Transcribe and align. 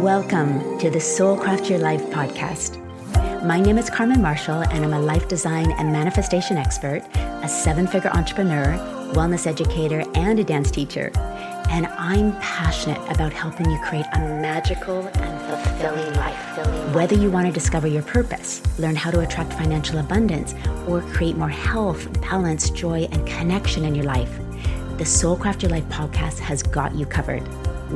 Welcome 0.00 0.78
to 0.78 0.90
the 0.90 0.98
Soul 0.98 1.36
Craft 1.36 1.70
Your 1.70 1.78
Life 1.78 2.02
podcast. 2.06 2.76
My 3.44 3.60
name 3.60 3.78
is 3.78 3.88
Carmen 3.88 4.20
Marshall, 4.20 4.62
and 4.62 4.84
I'm 4.84 4.94
a 4.94 4.98
life 4.98 5.28
design 5.28 5.70
and 5.72 5.92
manifestation 5.92 6.56
expert, 6.56 7.04
a 7.14 7.48
seven 7.48 7.86
figure 7.86 8.10
entrepreneur, 8.10 8.76
wellness 9.12 9.46
educator, 9.46 10.02
and 10.14 10.40
a 10.40 10.44
dance 10.44 10.72
teacher. 10.72 11.12
And 11.70 11.86
I'm 11.86 12.32
passionate 12.40 12.98
about 13.14 13.32
helping 13.32 13.70
you 13.70 13.78
create 13.84 14.06
a 14.14 14.18
magical 14.18 15.06
and 15.06 15.40
fulfilling 15.42 16.14
life. 16.14 16.94
Whether 16.94 17.14
you 17.14 17.30
want 17.30 17.46
to 17.46 17.52
discover 17.52 17.86
your 17.86 18.02
purpose, 18.02 18.60
learn 18.80 18.96
how 18.96 19.12
to 19.12 19.20
attract 19.20 19.52
financial 19.52 19.98
abundance, 19.98 20.54
or 20.88 21.02
create 21.02 21.36
more 21.36 21.48
health, 21.48 22.20
balance, 22.22 22.70
joy, 22.70 23.06
and 23.12 23.24
connection 23.26 23.84
in 23.84 23.94
your 23.94 24.06
life, 24.06 24.40
the 24.98 25.04
Soul 25.04 25.36
Craft 25.36 25.62
Your 25.62 25.70
Life 25.70 25.88
podcast 25.90 26.40
has 26.40 26.62
got 26.62 26.94
you 26.94 27.06
covered 27.06 27.46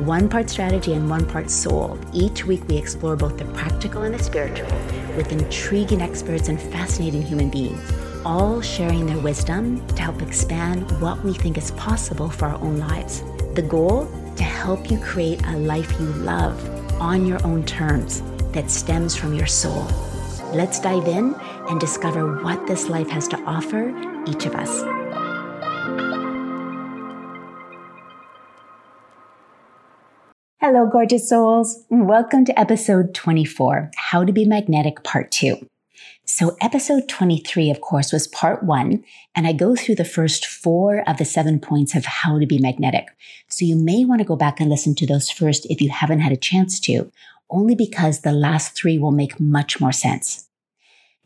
one 0.05 0.29
part 0.29 0.49
strategy 0.49 0.93
and 0.93 1.09
one 1.09 1.25
part 1.25 1.49
soul. 1.49 1.97
Each 2.13 2.45
week, 2.45 2.67
we 2.67 2.77
explore 2.77 3.15
both 3.15 3.37
the 3.37 3.45
practical 3.45 4.03
and 4.03 4.13
the 4.13 4.23
spiritual 4.23 4.67
with 5.15 5.31
intriguing 5.31 6.01
experts 6.01 6.47
and 6.47 6.61
fascinating 6.61 7.23
human 7.23 7.49
beings, 7.49 7.91
all 8.23 8.61
sharing 8.61 9.05
their 9.05 9.17
wisdom 9.17 9.85
to 9.87 10.01
help 10.01 10.21
expand 10.21 10.89
what 11.01 11.23
we 11.23 11.33
think 11.33 11.57
is 11.57 11.71
possible 11.71 12.29
for 12.29 12.45
our 12.45 12.61
own 12.61 12.77
lives. 12.77 13.23
The 13.55 13.63
goal? 13.63 14.09
To 14.35 14.43
help 14.43 14.91
you 14.91 14.99
create 14.99 15.43
a 15.47 15.57
life 15.57 15.91
you 15.99 16.05
love 16.05 16.57
on 17.01 17.25
your 17.25 17.43
own 17.45 17.65
terms 17.65 18.21
that 18.51 18.69
stems 18.69 19.15
from 19.15 19.33
your 19.33 19.47
soul. 19.47 19.87
Let's 20.53 20.79
dive 20.79 21.07
in 21.07 21.35
and 21.69 21.79
discover 21.79 22.41
what 22.43 22.67
this 22.67 22.87
life 22.87 23.09
has 23.09 23.27
to 23.29 23.41
offer 23.43 23.93
each 24.27 24.45
of 24.45 24.55
us. 24.55 24.96
Hello, 30.69 30.85
gorgeous 30.85 31.29
souls. 31.29 31.85
Welcome 31.89 32.43
to 32.43 32.59
episode 32.59 33.13
24 33.13 33.89
How 33.95 34.25
to 34.25 34.33
Be 34.33 34.43
Magnetic, 34.43 35.01
Part 35.01 35.31
2. 35.31 35.65
So, 36.25 36.57
episode 36.59 37.07
23, 37.07 37.71
of 37.71 37.79
course, 37.79 38.11
was 38.11 38.27
part 38.27 38.63
one, 38.63 39.05
and 39.33 39.47
I 39.47 39.53
go 39.53 39.77
through 39.77 39.95
the 39.95 40.03
first 40.03 40.45
four 40.45 41.09
of 41.09 41.19
the 41.19 41.23
seven 41.23 41.61
points 41.61 41.95
of 41.95 42.03
how 42.03 42.37
to 42.37 42.45
be 42.45 42.59
magnetic. 42.59 43.07
So, 43.47 43.63
you 43.63 43.77
may 43.77 44.03
want 44.03 44.19
to 44.19 44.27
go 44.27 44.35
back 44.35 44.59
and 44.59 44.69
listen 44.69 44.93
to 44.95 45.07
those 45.07 45.29
first 45.29 45.65
if 45.69 45.79
you 45.79 45.89
haven't 45.89 46.19
had 46.19 46.33
a 46.33 46.35
chance 46.35 46.81
to, 46.81 47.09
only 47.49 47.73
because 47.73 48.19
the 48.19 48.33
last 48.33 48.75
three 48.75 48.97
will 48.97 49.13
make 49.13 49.39
much 49.39 49.79
more 49.79 49.93
sense. 49.93 50.46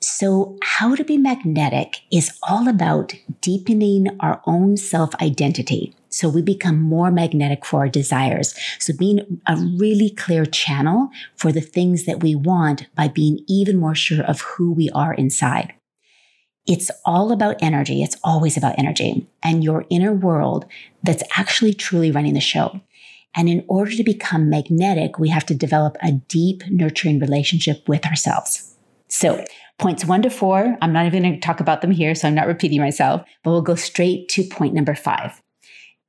So, 0.04 0.58
how 0.64 0.96
to 0.96 1.04
be 1.04 1.18
magnetic 1.18 2.02
is 2.12 2.32
all 2.48 2.68
about 2.68 3.14
deepening 3.40 4.08
our 4.20 4.42
own 4.48 4.78
self 4.78 5.14
identity 5.16 5.94
so 6.12 6.28
we 6.28 6.42
become 6.42 6.80
more 6.80 7.10
magnetic 7.10 7.66
for 7.66 7.80
our 7.80 7.90
desires. 7.90 8.54
So 8.80 8.94
being 8.94 9.42
a 9.48 9.56
really 9.56 10.10
clear 10.10 10.46
channel 10.46 11.10
for 11.38 11.52
the 11.52 11.62
things 11.62 12.06
that 12.06 12.22
we 12.22 12.36
want 12.36 12.88
by 12.96 13.08
being 13.08 13.40
even 13.48 13.80
more 13.80 13.96
sure 13.96 14.24
of 14.24 14.42
who 14.42 14.74
we 14.74 14.90
are 14.90 15.14
inside. 15.14 15.74
It's 16.68 16.92
all 17.06 17.32
about 17.32 17.64
energy. 17.64 18.04
It's 18.04 18.18
always 18.24 18.58
about 18.58 18.78
energy 18.78 19.28
and 19.42 19.64
your 19.64 19.86
inner 19.90 20.14
world 20.14 20.66
that's 21.02 21.24
actually 21.38 21.74
truly 21.74 22.12
running 22.12 22.34
the 22.34 22.42
show. 22.42 22.82
And 23.34 23.48
in 23.48 23.64
order 23.70 23.92
to 23.92 24.04
become 24.04 24.50
magnetic, 24.50 25.18
we 25.18 25.30
have 25.30 25.46
to 25.46 25.56
develop 25.56 25.96
a 26.04 26.12
deep, 26.12 26.64
nurturing 26.70 27.20
relationship 27.20 27.88
with 27.88 28.06
ourselves. 28.06 28.71
So, 29.12 29.44
points 29.78 30.06
one 30.06 30.22
to 30.22 30.30
four, 30.30 30.78
I'm 30.82 30.94
not 30.94 31.06
even 31.06 31.24
going 31.24 31.34
to 31.34 31.40
talk 31.40 31.60
about 31.60 31.82
them 31.82 31.92
here, 31.92 32.16
so 32.16 32.30
I'm 32.30 32.34
not 32.34 32.48
repeating 32.48 32.80
myself, 32.80 33.24
but 33.44 33.52
we'll 33.52 33.62
go 33.62 33.76
straight 33.76 34.30
to 34.30 34.44
point 34.44 34.74
number 34.74 34.96
five 34.96 35.42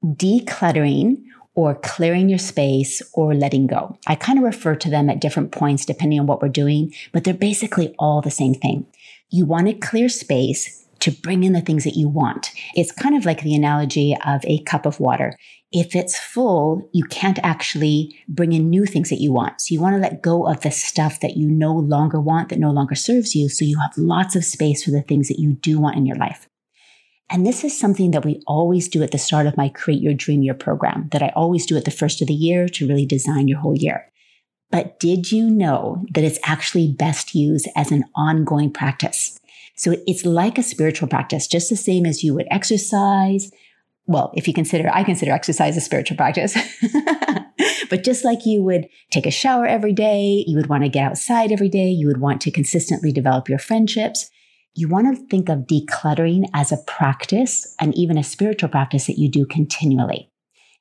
decluttering 0.04 1.22
or 1.54 1.74
clearing 1.74 2.28
your 2.28 2.38
space 2.38 3.02
or 3.12 3.34
letting 3.34 3.66
go. 3.66 3.96
I 4.06 4.14
kind 4.14 4.38
of 4.38 4.44
refer 4.44 4.74
to 4.76 4.90
them 4.90 5.10
at 5.10 5.20
different 5.20 5.52
points 5.52 5.84
depending 5.84 6.18
on 6.18 6.26
what 6.26 6.40
we're 6.40 6.48
doing, 6.48 6.92
but 7.12 7.24
they're 7.24 7.34
basically 7.34 7.94
all 7.98 8.20
the 8.20 8.30
same 8.30 8.54
thing. 8.54 8.86
You 9.30 9.46
want 9.46 9.66
to 9.66 9.74
clear 9.74 10.08
space 10.08 10.86
to 11.00 11.10
bring 11.10 11.42
in 11.42 11.52
the 11.52 11.60
things 11.60 11.84
that 11.84 11.96
you 11.96 12.08
want. 12.08 12.52
It's 12.74 12.92
kind 12.92 13.16
of 13.16 13.24
like 13.24 13.42
the 13.42 13.54
analogy 13.54 14.16
of 14.24 14.44
a 14.44 14.62
cup 14.62 14.86
of 14.86 15.00
water. 15.00 15.36
If 15.72 15.96
it's 15.96 16.18
full, 16.18 16.88
you 16.92 17.04
can't 17.04 17.38
actually 17.42 18.14
bring 18.28 18.52
in 18.52 18.68
new 18.68 18.84
things 18.84 19.08
that 19.08 19.20
you 19.20 19.32
want. 19.32 19.60
So 19.60 19.72
you 19.72 19.80
want 19.80 19.94
to 19.94 20.00
let 20.00 20.22
go 20.22 20.46
of 20.46 20.60
the 20.60 20.70
stuff 20.70 21.20
that 21.20 21.36
you 21.36 21.50
no 21.50 21.72
longer 21.72 22.20
want, 22.20 22.50
that 22.50 22.58
no 22.58 22.70
longer 22.70 22.94
serves 22.94 23.34
you. 23.34 23.48
So 23.48 23.64
you 23.64 23.78
have 23.80 23.96
lots 23.96 24.36
of 24.36 24.44
space 24.44 24.84
for 24.84 24.90
the 24.90 25.02
things 25.02 25.28
that 25.28 25.40
you 25.40 25.54
do 25.54 25.80
want 25.80 25.96
in 25.96 26.04
your 26.04 26.18
life. 26.18 26.46
And 27.30 27.46
this 27.46 27.64
is 27.64 27.78
something 27.78 28.10
that 28.10 28.26
we 28.26 28.42
always 28.46 28.88
do 28.88 29.02
at 29.02 29.10
the 29.10 29.18
start 29.18 29.46
of 29.46 29.56
my 29.56 29.70
Create 29.70 30.02
Your 30.02 30.12
Dream 30.12 30.42
Year 30.42 30.52
program, 30.52 31.08
that 31.12 31.22
I 31.22 31.32
always 31.34 31.64
do 31.64 31.78
at 31.78 31.86
the 31.86 31.90
first 31.90 32.20
of 32.20 32.28
the 32.28 32.34
year 32.34 32.68
to 32.68 32.86
really 32.86 33.06
design 33.06 33.48
your 33.48 33.58
whole 33.58 33.74
year. 33.74 34.12
But 34.70 35.00
did 35.00 35.32
you 35.32 35.48
know 35.48 36.04
that 36.12 36.24
it's 36.24 36.38
actually 36.44 36.92
best 36.92 37.34
used 37.34 37.68
as 37.74 37.90
an 37.90 38.04
ongoing 38.14 38.70
practice? 38.70 39.38
So 39.74 39.96
it's 40.06 40.26
like 40.26 40.58
a 40.58 40.62
spiritual 40.62 41.08
practice, 41.08 41.46
just 41.46 41.70
the 41.70 41.76
same 41.76 42.04
as 42.04 42.22
you 42.22 42.34
would 42.34 42.46
exercise. 42.50 43.50
Well, 44.06 44.32
if 44.34 44.48
you 44.48 44.54
consider, 44.54 44.90
I 44.92 45.04
consider 45.04 45.32
exercise 45.32 45.76
a 45.76 45.80
spiritual 45.80 46.16
practice. 46.16 46.56
but 47.90 48.04
just 48.04 48.24
like 48.24 48.44
you 48.44 48.62
would 48.62 48.88
take 49.10 49.26
a 49.26 49.30
shower 49.30 49.66
every 49.66 49.92
day, 49.92 50.44
you 50.46 50.56
would 50.56 50.68
want 50.68 50.82
to 50.82 50.88
get 50.88 51.04
outside 51.04 51.52
every 51.52 51.68
day, 51.68 51.88
you 51.88 52.08
would 52.08 52.20
want 52.20 52.40
to 52.42 52.50
consistently 52.50 53.12
develop 53.12 53.48
your 53.48 53.58
friendships 53.58 54.30
you 54.74 54.88
want 54.88 55.14
to 55.14 55.26
think 55.26 55.48
of 55.48 55.66
decluttering 55.66 56.48
as 56.54 56.72
a 56.72 56.78
practice 56.86 57.74
and 57.78 57.94
even 57.94 58.16
a 58.16 58.24
spiritual 58.24 58.70
practice 58.70 59.06
that 59.06 59.18
you 59.18 59.30
do 59.30 59.44
continually. 59.44 60.30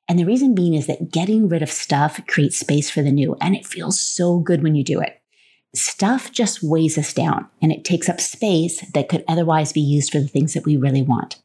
And 0.08 0.18
the 0.18 0.24
reason 0.24 0.54
being 0.54 0.74
is 0.74 0.86
that 0.86 1.12
getting 1.12 1.48
rid 1.48 1.62
of 1.62 1.70
stuff 1.70 2.20
creates 2.26 2.58
space 2.58 2.90
for 2.90 3.02
the 3.02 3.12
new, 3.12 3.36
and 3.40 3.54
it 3.54 3.66
feels 3.66 4.00
so 4.00 4.38
good 4.38 4.62
when 4.62 4.74
you 4.74 4.82
do 4.82 5.00
it. 5.00 5.20
Stuff 5.74 6.32
just 6.32 6.62
weighs 6.62 6.98
us 6.98 7.14
down 7.14 7.48
and 7.62 7.72
it 7.72 7.84
takes 7.84 8.08
up 8.08 8.20
space 8.20 8.84
that 8.92 9.08
could 9.08 9.24
otherwise 9.28 9.72
be 9.72 9.80
used 9.80 10.10
for 10.10 10.20
the 10.20 10.28
things 10.28 10.54
that 10.54 10.66
we 10.66 10.76
really 10.76 11.02
want. 11.02 11.41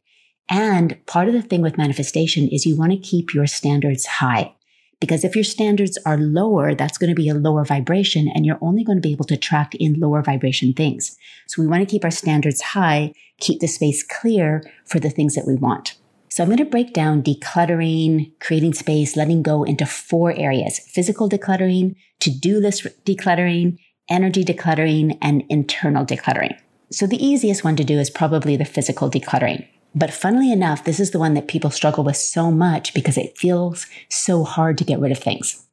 And 0.48 1.04
part 1.06 1.28
of 1.28 1.34
the 1.34 1.42
thing 1.42 1.62
with 1.62 1.78
manifestation 1.78 2.48
is 2.48 2.64
you 2.64 2.76
want 2.76 2.92
to 2.92 2.98
keep 2.98 3.34
your 3.34 3.46
standards 3.46 4.06
high. 4.06 4.54
Because 5.00 5.22
if 5.22 5.36
your 5.36 5.44
standards 5.44 5.96
are 6.04 6.16
lower, 6.16 6.74
that's 6.74 6.98
going 6.98 7.10
to 7.10 7.14
be 7.14 7.28
a 7.28 7.34
lower 7.34 7.64
vibration 7.64 8.28
and 8.34 8.44
you're 8.44 8.58
only 8.60 8.82
going 8.82 8.98
to 8.98 9.02
be 9.06 9.12
able 9.12 9.26
to 9.26 9.34
attract 9.34 9.74
in 9.76 10.00
lower 10.00 10.22
vibration 10.22 10.72
things. 10.72 11.16
So 11.46 11.62
we 11.62 11.68
want 11.68 11.82
to 11.82 11.90
keep 11.90 12.04
our 12.04 12.10
standards 12.10 12.60
high, 12.60 13.12
keep 13.38 13.60
the 13.60 13.68
space 13.68 14.02
clear 14.02 14.62
for 14.86 14.98
the 14.98 15.10
things 15.10 15.34
that 15.36 15.46
we 15.46 15.54
want. 15.54 15.96
So 16.30 16.42
I'm 16.42 16.48
going 16.48 16.58
to 16.58 16.64
break 16.64 16.92
down 16.92 17.22
decluttering, 17.22 18.32
creating 18.40 18.74
space, 18.74 19.16
letting 19.16 19.42
go 19.42 19.62
into 19.62 19.86
four 19.86 20.32
areas 20.32 20.78
physical 20.78 21.28
decluttering, 21.28 21.94
to 22.20 22.30
do 22.30 22.58
list 22.58 22.86
decluttering, 23.04 23.78
energy 24.08 24.44
decluttering, 24.44 25.16
and 25.22 25.44
internal 25.48 26.04
decluttering. 26.04 26.58
So 26.90 27.06
the 27.06 27.24
easiest 27.24 27.64
one 27.64 27.76
to 27.76 27.84
do 27.84 27.98
is 27.98 28.10
probably 28.10 28.56
the 28.56 28.64
physical 28.64 29.10
decluttering. 29.10 29.66
But 29.98 30.14
funnily 30.14 30.52
enough, 30.52 30.84
this 30.84 31.00
is 31.00 31.10
the 31.10 31.18
one 31.18 31.34
that 31.34 31.48
people 31.48 31.70
struggle 31.70 32.04
with 32.04 32.16
so 32.16 32.52
much 32.52 32.94
because 32.94 33.18
it 33.18 33.36
feels 33.36 33.86
so 34.08 34.44
hard 34.44 34.78
to 34.78 34.84
get 34.84 35.00
rid 35.00 35.10
of 35.10 35.18
things. 35.18 35.66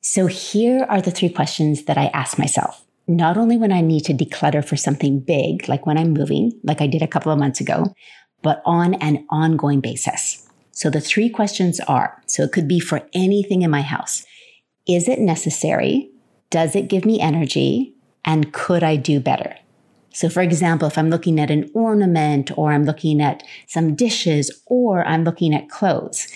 So 0.00 0.26
here 0.26 0.86
are 0.88 1.00
the 1.00 1.10
three 1.10 1.28
questions 1.28 1.86
that 1.86 1.98
I 1.98 2.06
ask 2.14 2.38
myself. 2.38 2.84
Not 3.08 3.36
only 3.36 3.56
when 3.56 3.72
I 3.72 3.80
need 3.80 4.04
to 4.04 4.14
declutter 4.14 4.64
for 4.64 4.76
something 4.76 5.18
big, 5.18 5.68
like 5.68 5.84
when 5.84 5.98
I'm 5.98 6.12
moving, 6.12 6.52
like 6.62 6.80
I 6.80 6.86
did 6.86 7.02
a 7.02 7.08
couple 7.08 7.32
of 7.32 7.40
months 7.40 7.60
ago, 7.60 7.92
but 8.40 8.62
on 8.64 8.94
an 8.94 9.26
ongoing 9.30 9.80
basis. 9.80 10.48
So 10.70 10.88
the 10.88 11.00
three 11.00 11.28
questions 11.28 11.80
are, 11.80 12.22
so 12.26 12.44
it 12.44 12.52
could 12.52 12.68
be 12.68 12.78
for 12.78 13.08
anything 13.12 13.62
in 13.62 13.70
my 13.72 13.82
house. 13.82 14.24
Is 14.86 15.08
it 15.08 15.18
necessary? 15.18 16.08
Does 16.50 16.76
it 16.76 16.86
give 16.86 17.04
me 17.04 17.18
energy? 17.18 17.96
And 18.24 18.52
could 18.52 18.84
I 18.84 18.94
do 18.94 19.18
better? 19.18 19.56
So, 20.12 20.28
for 20.28 20.42
example, 20.42 20.88
if 20.88 20.98
I'm 20.98 21.10
looking 21.10 21.40
at 21.40 21.50
an 21.50 21.70
ornament 21.74 22.56
or 22.56 22.72
I'm 22.72 22.84
looking 22.84 23.20
at 23.20 23.42
some 23.66 23.94
dishes 23.94 24.50
or 24.66 25.06
I'm 25.06 25.24
looking 25.24 25.54
at 25.54 25.68
clothes, 25.68 26.28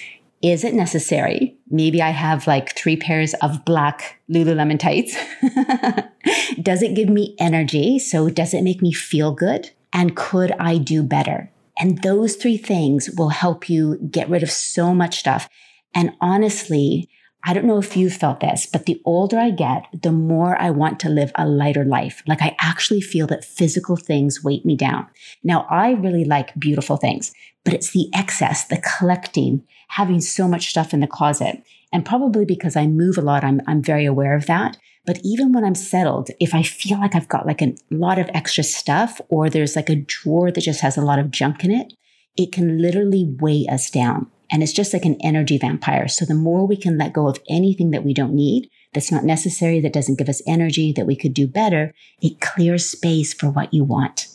is 0.43 0.65
it 0.65 0.75
necessary? 0.75 1.57
Maybe 1.71 2.01
I 2.03 2.11
have 2.11 2.47
like 2.47 2.77
three 2.77 2.97
pairs 2.97 3.35
of 3.35 3.65
black 3.65 4.21
Lululemon 4.31 4.79
tights. 4.79 5.17
does 6.63 6.83
it 6.83 6.95
give 6.95 7.09
me 7.09 7.35
energy? 7.39 7.99
So, 7.99 8.29
does 8.29 8.55
it 8.55 8.63
make 8.63 8.83
me 8.83 8.93
feel 8.93 9.33
good? 9.33 9.71
And 9.93 10.17
could 10.17 10.53
I 10.59 10.79
do 10.79 11.03
better? 11.03 11.51
And 11.79 12.03
those 12.03 12.37
three 12.37 12.57
things 12.57 13.11
will 13.17 13.31
help 13.31 13.69
you 13.69 13.99
get 14.11 14.29
rid 14.31 14.43
of 14.43 14.51
so 14.51 14.95
much 14.95 15.19
stuff. 15.19 15.49
And 15.95 16.13
honestly, 16.21 17.09
I 17.49 17.55
don't 17.55 17.65
know 17.65 17.79
if 17.79 17.97
you 17.97 18.11
felt 18.11 18.41
this, 18.41 18.67
but 18.67 18.87
the 18.87 19.01
older 19.05 19.39
I 19.39 19.51
get, 19.51 19.87
the 19.93 20.11
more 20.11 20.61
I 20.61 20.71
want 20.71 20.99
to 21.01 21.09
live 21.09 21.31
a 21.37 21.47
lighter 21.47 21.85
life. 21.85 22.25
Like 22.27 22.43
I 22.43 22.57
actually 22.61 23.01
feel 23.01 23.29
that 23.29 23.45
physical 23.45 23.95
things 23.95 24.43
weight 24.43 24.67
me 24.67 24.75
down. 24.75 25.07
Now, 25.45 25.65
I 25.71 25.93
really 25.93 26.25
like 26.25 26.59
beautiful 26.59 26.97
things, 26.97 27.33
but 27.65 27.73
it's 27.73 27.93
the 27.93 28.11
excess, 28.13 28.67
the 28.67 28.83
collecting, 28.99 29.63
having 29.89 30.21
so 30.21 30.49
much 30.49 30.71
stuff 30.71 30.93
in 30.93 30.99
the 30.99 31.07
closet. 31.07 31.63
And 31.93 32.05
probably 32.05 32.45
because 32.45 32.75
I 32.75 32.89
move 32.89 33.17
a 33.17 33.23
lot, 33.23 33.45
I'm, 33.45 33.61
I'm 33.69 33.81
very 33.81 34.07
aware 34.07 34.35
of 34.35 34.47
that. 34.47 34.77
But 35.05 35.21
even 35.23 35.53
when 35.53 35.65
I'm 35.65 35.77
settled, 35.77 36.31
if 36.41 36.53
I 36.53 36.65
feel 36.65 36.99
like 36.99 37.15
I've 37.15 37.29
got 37.29 37.47
like 37.47 37.63
a 37.63 37.77
lot 37.93 38.19
of 38.19 38.29
extra 38.35 38.65
stuff 38.65 39.21
or 39.29 39.49
there's 39.49 39.77
like 39.77 39.89
a 39.89 39.95
drawer 39.95 40.51
that 40.51 40.63
just 40.63 40.81
has 40.81 40.97
a 40.97 41.03
lot 41.03 41.21
of 41.21 41.31
junk 41.31 41.63
in 41.63 41.71
it, 41.71 41.93
it 42.37 42.51
can 42.51 42.83
literally 42.83 43.37
weigh 43.39 43.67
us 43.71 43.89
down. 43.89 44.33
And 44.51 44.63
it's 44.63 44.73
just 44.73 44.93
like 44.93 45.05
an 45.05 45.17
energy 45.21 45.59
vampire. 45.59 46.09
So 46.09 46.25
the 46.25 46.35
more 46.35 46.67
we 46.67 46.77
can 46.77 46.99
let 46.99 47.13
go 47.13 47.29
of 47.29 47.39
anything 47.49 47.91
that 47.91 48.05
we 48.05 48.15
don't 48.15 48.35
need, 48.35 48.71
that's 48.95 49.13
not 49.13 49.25
necessary, 49.25 49.81
that 49.81 49.93
doesn't 49.93 50.19
give 50.19 50.29
us 50.29 50.43
energy, 50.47 50.93
that 50.93 51.07
we 51.07 51.17
could 51.17 51.35
do 51.35 51.47
better, 51.47 51.93
it 52.23 52.41
clears 52.41 52.89
space 52.89 53.35
for 53.35 53.51
what 53.51 53.75
you 53.75 53.85
want. 53.85 54.29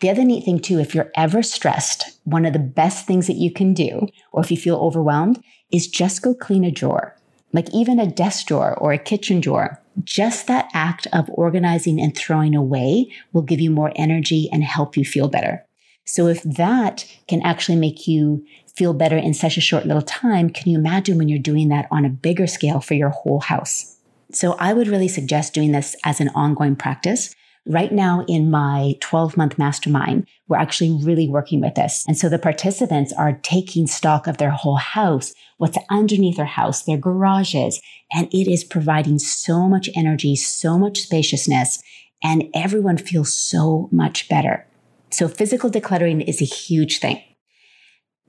The 0.00 0.10
other 0.10 0.22
neat 0.22 0.44
thing, 0.44 0.60
too, 0.60 0.78
if 0.78 0.94
you're 0.94 1.10
ever 1.16 1.42
stressed, 1.42 2.20
one 2.24 2.46
of 2.46 2.52
the 2.52 2.60
best 2.60 3.06
things 3.06 3.26
that 3.26 3.36
you 3.36 3.52
can 3.52 3.74
do, 3.74 4.06
or 4.30 4.42
if 4.42 4.50
you 4.50 4.56
feel 4.56 4.76
overwhelmed, 4.76 5.42
is 5.72 5.88
just 5.88 6.22
go 6.22 6.34
clean 6.34 6.64
a 6.64 6.70
drawer, 6.70 7.16
like 7.52 7.68
even 7.74 7.98
a 7.98 8.06
desk 8.06 8.46
drawer 8.46 8.78
or 8.78 8.92
a 8.92 8.98
kitchen 8.98 9.40
drawer. 9.40 9.82
Just 10.04 10.46
that 10.46 10.70
act 10.72 11.08
of 11.12 11.28
organizing 11.30 12.00
and 12.00 12.16
throwing 12.16 12.54
away 12.54 13.10
will 13.32 13.42
give 13.42 13.60
you 13.60 13.70
more 13.70 13.92
energy 13.96 14.48
and 14.52 14.62
help 14.62 14.96
you 14.96 15.04
feel 15.04 15.26
better. 15.26 15.64
So, 16.04 16.28
if 16.28 16.42
that 16.44 17.04
can 17.26 17.42
actually 17.42 17.76
make 17.76 18.06
you 18.06 18.46
feel 18.78 18.94
better 18.94 19.18
in 19.18 19.34
such 19.34 19.56
a 19.56 19.60
short 19.60 19.84
little 19.84 20.02
time, 20.02 20.48
can 20.48 20.70
you 20.70 20.78
imagine 20.78 21.18
when 21.18 21.28
you're 21.28 21.38
doing 21.38 21.68
that 21.68 21.88
on 21.90 22.04
a 22.04 22.10
bigger 22.10 22.46
scale 22.46 22.80
for 22.80 22.94
your 22.94 23.10
whole 23.10 23.40
house? 23.40 23.96
So, 24.32 24.52
I 24.58 24.72
would 24.72 24.88
really 24.88 25.08
suggest 25.08 25.52
doing 25.52 25.72
this 25.72 25.96
as 26.04 26.20
an 26.20 26.30
ongoing 26.34 26.76
practice 26.76 27.34
Right 27.68 27.92
now 27.92 28.24
in 28.26 28.50
my 28.50 28.94
12 29.00 29.36
month 29.36 29.58
mastermind, 29.58 30.26
we're 30.48 30.56
actually 30.56 30.98
really 31.04 31.28
working 31.28 31.60
with 31.60 31.74
this. 31.74 32.02
And 32.08 32.16
so 32.16 32.30
the 32.30 32.38
participants 32.38 33.12
are 33.12 33.38
taking 33.42 33.86
stock 33.86 34.26
of 34.26 34.38
their 34.38 34.50
whole 34.50 34.76
house, 34.76 35.34
what's 35.58 35.76
underneath 35.90 36.38
their 36.38 36.46
house, 36.46 36.84
their 36.84 36.96
garages, 36.96 37.82
and 38.10 38.26
it 38.32 38.50
is 38.50 38.64
providing 38.64 39.18
so 39.18 39.68
much 39.68 39.90
energy, 39.94 40.34
so 40.34 40.78
much 40.78 41.00
spaciousness, 41.00 41.82
and 42.22 42.44
everyone 42.54 42.96
feels 42.96 43.34
so 43.34 43.90
much 43.92 44.30
better. 44.30 44.66
So 45.10 45.28
physical 45.28 45.70
decluttering 45.70 46.26
is 46.26 46.40
a 46.40 46.46
huge 46.46 47.00
thing. 47.00 47.22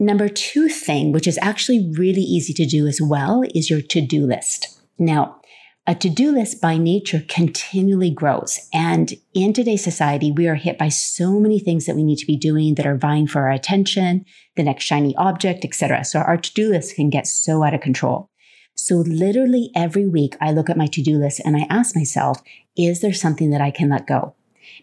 Number 0.01 0.30
two 0.30 0.69
thing, 0.69 1.12
which 1.12 1.28
is 1.28 1.38
actually 1.42 1.92
really 1.98 2.22
easy 2.22 2.54
to 2.54 2.66
do 2.66 2.88
as 2.88 3.01
well, 3.01 3.44
is 3.54 3.69
your 3.69 3.81
to 3.81 4.00
do 4.00 4.25
list. 4.25 4.81
Now, 4.98 5.42
a 5.86 5.96
to 5.96 6.10
do 6.10 6.31
list 6.31 6.62
by 6.62 6.78
nature 6.78 7.24
continually 7.28 8.10
grows. 8.10 8.60
And 8.74 9.12
in 9.34 9.51
today's 9.51 9.84
society, 9.84 10.31
we 10.31 10.48
are 10.48 10.56
hit 10.56 10.78
by 10.78 10.88
so 10.88 11.40
many 11.40 11.60
things 11.60 11.86
that 11.86 11.96
we 11.96 12.04
need 12.04 12.18
to 12.19 12.28
be 12.28 12.38
doing 12.38 12.75
that 12.75 12.86
are 12.86 12.96
vying 12.96 13.28
for 13.28 13.42
our 13.42 13.51
attention, 13.51 14.24
the 14.56 14.63
next 14.63 14.86
shiny 14.86 15.16
object, 15.18 15.66
etc. 15.66 16.06
So 16.06 16.19
our 16.19 16.38
to 16.38 16.54
do 16.54 16.69
list 16.69 16.96
can 16.96 17.10
get 17.10 17.28
so 17.28 17.63
out 17.63 17.74
of 17.74 17.81
control. 17.81 18.30
So 18.75 18.98
literally 18.98 19.72
every 19.75 20.07
week, 20.07 20.38
I 20.40 20.51
look 20.51 20.69
at 20.69 20.78
my 20.78 20.86
to 20.88 21.01
do 21.01 21.18
list 21.18 21.42
and 21.44 21.57
I 21.57 21.66
ask 21.69 21.96
myself, 21.96 22.42
is 22.78 23.01
there 23.01 23.12
something 23.12 23.50
that 23.50 23.62
I 23.62 23.72
can 23.72 23.90
let 23.90 24.07
go? 24.07 24.36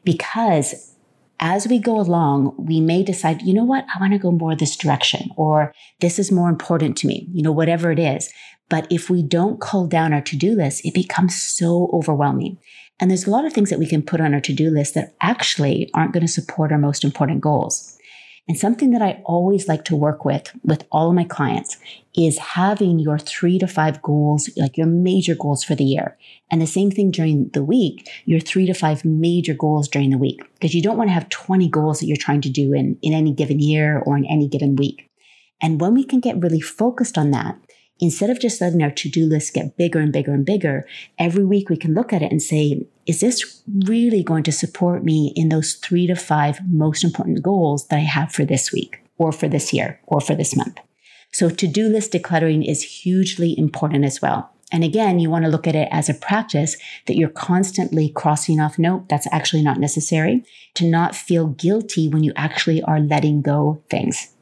Because 0.05 0.96
as 1.41 1.69
we 1.69 1.79
go 1.79 2.01
along, 2.01 2.55
we 2.59 2.81
may 2.81 3.03
decide, 3.03 3.43
you 3.43 3.53
know 3.53 3.65
what, 3.65 3.85
I 3.95 4.01
want 4.01 4.13
to 4.13 4.19
go 4.19 4.31
more 4.31 4.57
this 4.57 4.77
direction, 4.77 5.31
or 5.37 5.75
this 6.01 6.19
is 6.19 6.33
more 6.33 6.49
important 6.49 6.97
to 6.99 7.07
me, 7.07 7.29
you 7.33 7.43
know, 7.43 7.53
whatever 7.53 7.91
it 7.91 7.99
is. 7.99 8.33
But 8.69 8.87
if 8.91 9.11
we 9.11 9.23
don't 9.23 9.61
cull 9.61 9.87
down 9.87 10.13
our 10.13 10.23
to 10.23 10.37
do 10.37 10.55
list, 10.55 10.85
it 10.85 10.95
becomes 10.95 11.41
so 11.41 11.91
overwhelming. 11.93 12.59
And 12.99 13.11
there's 13.11 13.27
a 13.27 13.31
lot 13.31 13.45
of 13.45 13.53
things 13.53 13.71
that 13.71 13.79
we 13.79 13.87
can 13.87 14.03
put 14.03 14.21
on 14.21 14.35
our 14.35 14.41
to 14.41 14.53
do 14.53 14.71
list 14.71 14.95
that 14.95 15.15
actually 15.21 15.91
aren't 15.95 16.13
going 16.13 16.27
to 16.27 16.33
support 16.33 16.73
our 16.73 16.79
most 16.79 17.05
important 17.05 17.43
goals. 17.43 17.96
And 18.49 18.57
something 18.57 18.93
that 18.93 19.03
I 19.03 19.23
always 19.25 19.67
like 19.67 19.85
to 19.87 19.97
work 19.97 20.25
with, 20.25 20.53
with 20.63 20.85
all 20.93 21.09
of 21.09 21.17
my 21.17 21.25
clients, 21.25 21.79
is 22.17 22.39
having 22.39 23.01
your 23.01 23.19
three 23.19 23.59
to 23.59 23.67
five 23.67 24.01
goals, 24.03 24.49
like 24.57 24.77
your 24.77 24.87
major 24.87 25.35
goals 25.35 25.65
for 25.65 25.75
the 25.75 25.85
year. 25.85 26.17
And 26.49 26.63
the 26.63 26.67
same 26.67 26.93
thing 26.93 27.11
during 27.11 27.49
the 27.55 27.65
week, 27.65 28.09
your 28.25 28.39
three 28.39 28.67
to 28.67 28.75
five 28.75 29.05
major 29.05 29.53
goals 29.53 29.89
during 29.89 30.11
the 30.11 30.19
week, 30.19 30.41
because 30.55 30.75
you 30.75 30.83
don't 30.83 30.97
want 30.97 31.09
to 31.09 31.15
have 31.15 31.29
20 31.29 31.69
goals 31.69 31.99
that 31.99 32.07
you're 32.07 32.17
trying 32.17 32.41
to 32.43 32.51
do 32.51 32.73
in, 32.73 32.97
in 33.03 33.13
any 33.13 33.33
given 33.33 33.59
year 33.59 33.99
or 34.07 34.17
in 34.17 34.25
any 34.27 34.47
given 34.47 34.77
week. 34.77 35.11
And 35.61 35.81
when 35.81 35.95
we 35.95 36.05
can 36.05 36.21
get 36.21 36.41
really 36.41 36.61
focused 36.61 37.19
on 37.19 37.33
that, 37.33 37.59
instead 37.99 38.31
of 38.31 38.41
just 38.41 38.61
letting 38.61 38.83
our 38.83 38.91
to-do 38.91 39.27
list 39.27 39.55
get 39.55 39.77
bigger 39.77 39.99
and 39.99 40.13
bigger 40.13 40.33
and 40.33 40.45
bigger, 40.45 40.87
every 41.19 41.45
week 41.45 41.69
we 41.69 41.77
can 41.77 41.95
look 41.95 42.13
at 42.13 42.23
it 42.23 42.31
and 42.31 42.43
say, 42.43 42.87
is 43.07 43.21
this 43.21 43.63
really 43.87 44.23
going 44.23 44.43
to 44.45 44.53
support 44.53 45.05
me 45.05 45.33
in 45.37 45.49
those 45.49 45.75
three 45.75 46.07
to 46.07 46.17
five 46.17 46.61
most 46.69 47.05
important 47.05 47.43
goals 47.43 47.87
that 47.89 47.97
I 47.97 48.01
have 48.01 48.33
for 48.33 48.45
this 48.45 48.73
week 48.73 48.99
or 49.19 49.33
for 49.33 49.49
this 49.49 49.73
year 49.73 50.01
or 50.07 50.21
for 50.21 50.35
this 50.35 50.57
month? 50.57 50.79
So 51.33 51.49
to-do 51.49 51.89
list 51.89 52.13
decluttering 52.13 52.69
is 52.69 52.83
hugely 52.83 53.59
important 53.59 54.05
as 54.05 54.21
well. 54.21 54.51
And 54.73 54.83
again, 54.83 55.21
you 55.21 55.31
want 55.31 55.45
to 55.45 55.51
look 55.51 55.67
at 55.69 55.77
it 55.77 55.89
as 55.93 56.09
a 56.09 56.15
practice 56.15 56.77
that 57.07 57.17
you're 57.17 57.29
constantly 57.29 58.09
crossing 58.09 58.61
off. 58.61 58.79
Nope, 58.79 59.05
that's 59.09 59.29
actually 59.31 59.63
not 59.63 59.79
necessary 59.79 60.45
to 60.75 60.85
not 60.85 61.15
feel 61.15 61.47
guilty 61.47 62.09
when 62.09 62.25
you 62.25 62.33
actually 62.35 62.83
are 62.83 62.99
letting 62.99 63.43
go 63.43 63.83
things. 63.89 64.33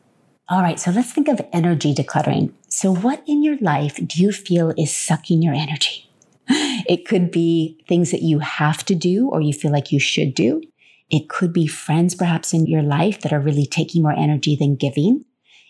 All 0.47 0.61
right, 0.61 0.79
so 0.79 0.91
let's 0.91 1.11
think 1.11 1.29
of 1.29 1.41
energy 1.55 1.95
decluttering. 1.95 2.53
So, 2.69 2.95
what 2.95 3.23
in 3.27 3.43
your 3.43 3.57
life 3.63 3.97
do 4.07 4.23
you 4.23 4.31
feel 4.31 4.75
is 4.77 4.95
sucking 4.95 5.41
your 5.43 5.55
energy? 5.55 6.11
It 6.87 7.07
could 7.07 7.31
be 7.31 7.83
things 7.89 8.11
that 8.11 8.21
you 8.21 8.41
have 8.41 8.85
to 8.85 8.95
do 8.95 9.31
or 9.31 9.41
you 9.41 9.55
feel 9.55 9.73
like 9.73 9.91
you 9.91 9.99
should 9.99 10.35
do. 10.35 10.61
It 11.09 11.31
could 11.31 11.55
be 11.55 11.67
friends 11.67 12.15
perhaps 12.15 12.53
in 12.53 12.67
your 12.67 12.83
life 12.83 13.23
that 13.23 13.33
are 13.33 13.41
really 13.41 13.65
taking 13.65 14.03
more 14.03 14.13
energy 14.13 14.55
than 14.55 14.77
giving. 14.77 15.25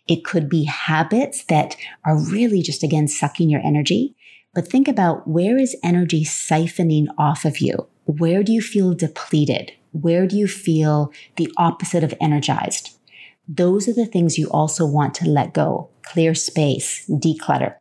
It 0.09 0.25
could 0.25 0.49
be 0.49 0.65
habits 0.65 1.45
that 1.45 1.77
are 2.05 2.19
really 2.19 2.61
just 2.61 2.83
again 2.83 3.07
sucking 3.07 3.49
your 3.49 3.61
energy. 3.65 4.17
But 4.55 4.67
think 4.67 4.89
about 4.89 5.29
where 5.29 5.57
is 5.57 5.77
energy 5.85 6.25
siphoning 6.25 7.07
off 7.17 7.45
of 7.45 7.59
you? 7.59 7.87
Where 8.07 8.43
do 8.43 8.53
you 8.53 8.61
feel 8.61 8.93
depleted? 8.93 9.73
Where 9.93 10.27
do 10.27 10.37
you 10.37 10.49
feel 10.49 11.13
the 11.37 11.49
opposite 11.57 12.03
of 12.03 12.13
energized? 12.21 12.94
Those 13.49 13.89
are 13.89 13.93
the 13.93 14.07
things 14.07 14.39
you 14.39 14.49
also 14.51 14.87
want 14.87 15.15
to 15.17 15.29
let 15.29 15.53
go, 15.53 15.91
clear 16.03 16.35
space, 16.35 17.09
declutter. 17.09 17.77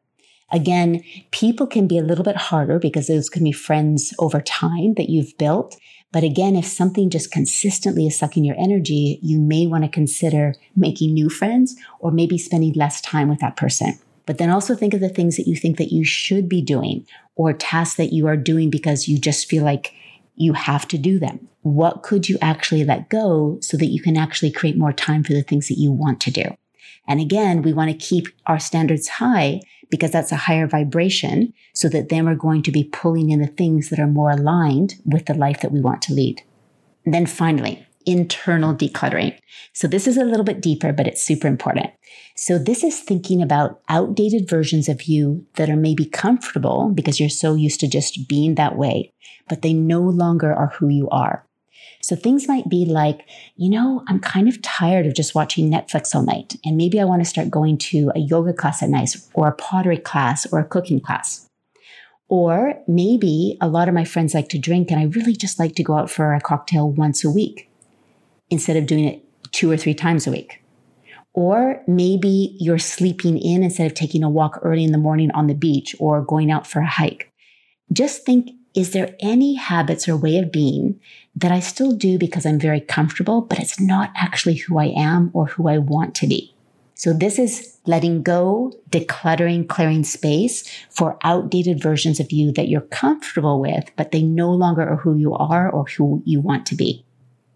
Again, 0.51 1.03
people 1.31 1.65
can 1.65 1.87
be 1.87 1.97
a 1.97 2.03
little 2.03 2.23
bit 2.23 2.35
harder 2.35 2.77
because 2.77 3.07
those 3.07 3.29
can 3.29 3.43
be 3.43 3.51
friends 3.51 4.13
over 4.19 4.39
time 4.39 4.93
that 4.95 5.09
you've 5.09 5.35
built. 5.37 5.77
But 6.11 6.23
again, 6.23 6.55
if 6.55 6.65
something 6.65 7.09
just 7.09 7.31
consistently 7.31 8.05
is 8.05 8.19
sucking 8.19 8.45
your 8.45 8.55
energy, 8.59 9.19
you 9.23 9.39
may 9.39 9.65
want 9.65 9.83
to 9.83 9.89
consider 9.89 10.53
making 10.75 11.13
new 11.13 11.27
friends 11.27 11.75
or 11.99 12.11
maybe 12.11 12.37
spending 12.37 12.73
less 12.73 13.01
time 13.01 13.29
with 13.29 13.39
that 13.39 13.55
person. 13.55 13.97
But 14.27 14.37
then 14.37 14.51
also 14.51 14.75
think 14.75 14.93
of 14.93 14.99
the 14.99 15.09
things 15.09 15.37
that 15.37 15.47
you 15.47 15.55
think 15.55 15.77
that 15.77 15.91
you 15.91 16.05
should 16.05 16.47
be 16.47 16.61
doing 16.61 17.07
or 17.35 17.51
tasks 17.53 17.95
that 17.97 18.13
you 18.13 18.27
are 18.27 18.37
doing 18.37 18.69
because 18.69 19.07
you 19.07 19.17
just 19.17 19.49
feel 19.49 19.63
like 19.63 19.93
you 20.35 20.53
have 20.53 20.87
to 20.89 20.97
do 20.97 21.19
them. 21.19 21.47
What 21.61 22.03
could 22.03 22.27
you 22.27 22.37
actually 22.41 22.83
let 22.83 23.09
go 23.09 23.57
so 23.61 23.77
that 23.77 23.87
you 23.87 24.01
can 24.01 24.17
actually 24.17 24.51
create 24.51 24.77
more 24.77 24.93
time 24.93 25.23
for 25.23 25.33
the 25.33 25.43
things 25.43 25.67
that 25.67 25.79
you 25.79 25.91
want 25.91 26.19
to 26.21 26.31
do? 26.31 26.43
And 27.07 27.19
again, 27.19 27.61
we 27.61 27.73
want 27.73 27.91
to 27.91 27.97
keep 27.97 28.27
our 28.47 28.59
standards 28.59 29.07
high 29.07 29.61
because 29.89 30.11
that's 30.11 30.31
a 30.31 30.37
higher 30.37 30.67
vibration 30.67 31.53
so 31.73 31.87
that 31.89 32.09
then 32.09 32.25
we're 32.25 32.35
going 32.35 32.63
to 32.63 32.71
be 32.71 32.85
pulling 32.85 33.29
in 33.29 33.39
the 33.39 33.47
things 33.47 33.89
that 33.89 33.99
are 33.99 34.07
more 34.07 34.31
aligned 34.31 34.95
with 35.05 35.25
the 35.25 35.33
life 35.33 35.61
that 35.61 35.71
we 35.71 35.81
want 35.81 36.01
to 36.03 36.13
lead. 36.13 36.41
And 37.05 37.13
then 37.13 37.25
finally, 37.25 37.85
internal 38.05 38.73
decluttering. 38.73 39.37
So 39.73 39.87
this 39.87 40.07
is 40.07 40.17
a 40.17 40.23
little 40.23 40.43
bit 40.43 40.61
deeper, 40.61 40.93
but 40.93 41.07
it's 41.07 41.23
super 41.23 41.47
important. 41.47 41.91
So 42.35 42.57
this 42.57 42.83
is 42.83 42.99
thinking 42.99 43.41
about 43.41 43.81
outdated 43.89 44.49
versions 44.49 44.89
of 44.89 45.03
you 45.03 45.45
that 45.55 45.69
are 45.69 45.75
maybe 45.75 46.05
comfortable 46.05 46.91
because 46.93 47.19
you're 47.19 47.29
so 47.29 47.53
used 47.53 47.79
to 47.81 47.87
just 47.87 48.27
being 48.27 48.55
that 48.55 48.75
way, 48.75 49.13
but 49.47 49.61
they 49.61 49.73
no 49.73 50.01
longer 50.01 50.53
are 50.53 50.73
who 50.79 50.89
you 50.89 51.09
are. 51.09 51.45
So 52.01 52.15
things 52.15 52.47
might 52.47 52.67
be 52.67 52.85
like, 52.85 53.25
you 53.55 53.69
know, 53.69 54.03
I'm 54.09 54.19
kind 54.19 54.49
of 54.49 54.61
tired 54.61 55.05
of 55.05 55.15
just 55.15 55.35
watching 55.35 55.71
Netflix 55.71 56.13
all 56.13 56.23
night. 56.23 56.55
And 56.65 56.75
maybe 56.75 56.99
I 56.99 57.05
want 57.05 57.21
to 57.21 57.29
start 57.29 57.49
going 57.49 57.77
to 57.77 58.11
a 58.13 58.19
yoga 58.19 58.51
class 58.51 58.83
at 58.83 58.89
night 58.89 59.15
or 59.33 59.47
a 59.47 59.55
pottery 59.55 59.97
class 59.97 60.45
or 60.51 60.59
a 60.59 60.65
cooking 60.65 60.99
class. 60.99 61.47
Or 62.27 62.73
maybe 62.87 63.57
a 63.61 63.67
lot 63.67 63.87
of 63.87 63.93
my 63.93 64.05
friends 64.05 64.33
like 64.33 64.49
to 64.49 64.59
drink 64.59 64.91
and 64.91 64.99
I 64.99 65.05
really 65.05 65.35
just 65.35 65.59
like 65.59 65.75
to 65.75 65.83
go 65.83 65.95
out 65.95 66.09
for 66.09 66.33
a 66.33 66.41
cocktail 66.41 66.91
once 66.91 67.23
a 67.23 67.29
week 67.29 67.69
instead 68.53 68.77
of 68.77 68.85
doing 68.85 69.05
it 69.05 69.23
two 69.51 69.69
or 69.69 69.77
three 69.77 69.93
times 69.93 70.25
a 70.25 70.31
week. 70.31 70.63
Or 71.33 71.83
maybe 71.87 72.55
you're 72.59 72.79
sleeping 72.79 73.37
in 73.37 73.63
instead 73.63 73.87
of 73.87 73.95
taking 73.95 74.23
a 74.23 74.29
walk 74.29 74.59
early 74.61 74.83
in 74.83 74.91
the 74.91 74.97
morning 74.97 75.31
on 75.31 75.47
the 75.47 75.55
beach 75.55 75.95
or 75.99 76.21
going 76.21 76.51
out 76.51 76.67
for 76.67 76.79
a 76.79 76.85
hike. 76.85 77.31
Just 77.91 78.25
think 78.25 78.51
is 78.73 78.91
there 78.91 79.15
any 79.19 79.53
habits 79.53 80.07
or 80.07 80.17
way 80.17 80.37
of 80.37 80.51
being 80.51 80.99
that 81.35 81.51
I 81.51 81.59
still 81.59 81.91
do 81.91 82.17
because 82.17 82.45
I'm 82.45 82.59
very 82.59 82.81
comfortable, 82.81 83.41
but 83.41 83.59
it's 83.59 83.79
not 83.79 84.11
actually 84.15 84.55
who 84.55 84.79
I 84.79 84.85
am 84.85 85.29
or 85.33 85.45
who 85.45 85.67
I 85.67 85.77
want 85.77 86.15
to 86.15 86.27
be? 86.27 86.55
So 86.95 87.13
this 87.13 87.37
is 87.37 87.77
letting 87.85 88.23
go, 88.23 88.71
decluttering, 88.89 89.67
clearing 89.67 90.03
space 90.03 90.63
for 90.89 91.17
outdated 91.23 91.81
versions 91.81 92.19
of 92.19 92.31
you 92.31 92.51
that 92.53 92.67
you're 92.67 92.81
comfortable 92.81 93.59
with, 93.59 93.91
but 93.95 94.11
they 94.11 94.21
no 94.21 94.51
longer 94.51 94.87
are 94.87 94.97
who 94.97 95.15
you 95.15 95.33
are 95.33 95.69
or 95.69 95.85
who 95.85 96.23
you 96.25 96.39
want 96.39 96.65
to 96.67 96.75
be. 96.75 97.05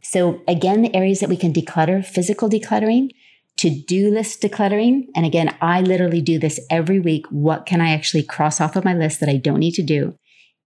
So 0.09 0.41
again, 0.47 0.83
the 0.83 0.95
areas 0.95 1.19
that 1.19 1.27
we 1.27 1.35
can 1.35 1.51
declutter, 1.51 2.05
physical 2.05 2.49
decluttering, 2.49 3.09
to-do 3.57 4.09
list 4.09 4.41
decluttering. 4.41 5.07
And 5.13 5.25
again, 5.25 5.53
I 5.61 5.81
literally 5.81 6.21
do 6.21 6.39
this 6.39 6.61
every 6.69 7.01
week. 7.01 7.25
What 7.29 7.65
can 7.65 7.81
I 7.81 7.89
actually 7.89 8.23
cross 8.23 8.61
off 8.61 8.77
of 8.77 8.85
my 8.85 8.93
list 8.93 9.19
that 9.19 9.27
I 9.27 9.35
don't 9.35 9.59
need 9.59 9.73
to 9.73 9.83
do? 9.83 10.15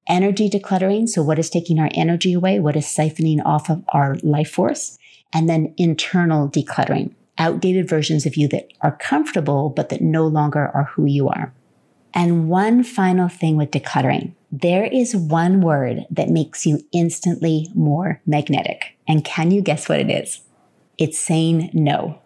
Energy 0.07 0.47
decluttering. 0.47 1.09
So 1.09 1.23
what 1.23 1.39
is 1.39 1.49
taking 1.49 1.79
our 1.79 1.89
energy 1.95 2.33
away? 2.33 2.59
What 2.59 2.75
is 2.75 2.85
siphoning 2.85 3.43
off 3.43 3.67
of 3.67 3.83
our 3.89 4.17
life 4.21 4.51
force? 4.51 4.99
And 5.33 5.49
then 5.49 5.73
internal 5.75 6.47
decluttering 6.47 7.15
outdated 7.39 7.89
versions 7.89 8.27
of 8.27 8.37
you 8.37 8.47
that 8.49 8.67
are 8.81 8.95
comfortable, 8.97 9.69
but 9.69 9.89
that 9.89 10.01
no 10.01 10.27
longer 10.27 10.69
are 10.75 10.91
who 10.93 11.05
you 11.05 11.29
are. 11.29 11.51
And 12.13 12.47
one 12.47 12.83
final 12.83 13.27
thing 13.27 13.57
with 13.57 13.71
decluttering. 13.71 14.35
There 14.51 14.83
is 14.83 15.15
one 15.15 15.61
word 15.61 16.05
that 16.09 16.29
makes 16.29 16.65
you 16.65 16.81
instantly 16.91 17.67
more 17.73 18.21
magnetic. 18.25 18.97
And 19.07 19.23
can 19.23 19.51
you 19.51 19.61
guess 19.61 19.87
what 19.87 19.99
it 19.99 20.09
is? 20.09 20.41
It's 20.97 21.17
saying 21.17 21.69
no. 21.73 22.19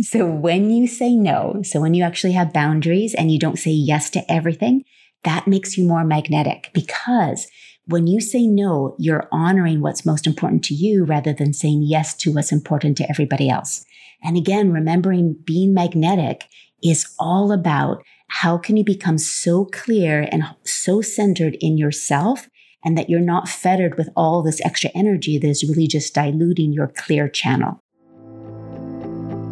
So 0.00 0.26
when 0.26 0.70
you 0.70 0.86
say 0.86 1.14
no, 1.14 1.62
so 1.62 1.80
when 1.80 1.94
you 1.94 2.04
actually 2.04 2.32
have 2.32 2.52
boundaries 2.52 3.14
and 3.14 3.30
you 3.30 3.38
don't 3.38 3.58
say 3.58 3.70
yes 3.70 4.10
to 4.10 4.30
everything, 4.30 4.84
that 5.24 5.46
makes 5.46 5.76
you 5.76 5.84
more 5.86 6.04
magnetic 6.04 6.70
because 6.72 7.48
when 7.86 8.06
you 8.06 8.20
say 8.20 8.46
no, 8.46 8.94
you're 8.98 9.28
honoring 9.30 9.80
what's 9.80 10.06
most 10.06 10.26
important 10.26 10.64
to 10.64 10.74
you 10.74 11.04
rather 11.04 11.32
than 11.32 11.52
saying 11.52 11.82
yes 11.82 12.14
to 12.14 12.32
what's 12.32 12.52
important 12.52 12.96
to 12.96 13.08
everybody 13.08 13.48
else. 13.48 13.84
And 14.22 14.36
again, 14.36 14.72
remembering 14.72 15.36
being 15.44 15.72
magnetic 15.72 16.46
is 16.82 17.14
all 17.18 17.52
about 17.52 18.02
how 18.28 18.58
can 18.58 18.76
you 18.76 18.84
become 18.84 19.18
so 19.18 19.64
clear 19.64 20.28
and 20.30 20.44
so 20.64 21.00
centered 21.00 21.56
in 21.60 21.78
yourself 21.78 22.48
and 22.84 22.96
that 22.96 23.10
you're 23.10 23.20
not 23.20 23.48
fettered 23.48 23.96
with 23.98 24.08
all 24.16 24.42
this 24.42 24.60
extra 24.64 24.90
energy 24.94 25.38
that 25.38 25.48
is 25.48 25.68
really 25.68 25.86
just 25.86 26.14
diluting 26.14 26.72
your 26.72 26.86
clear 26.86 27.28
channel. 27.28 27.82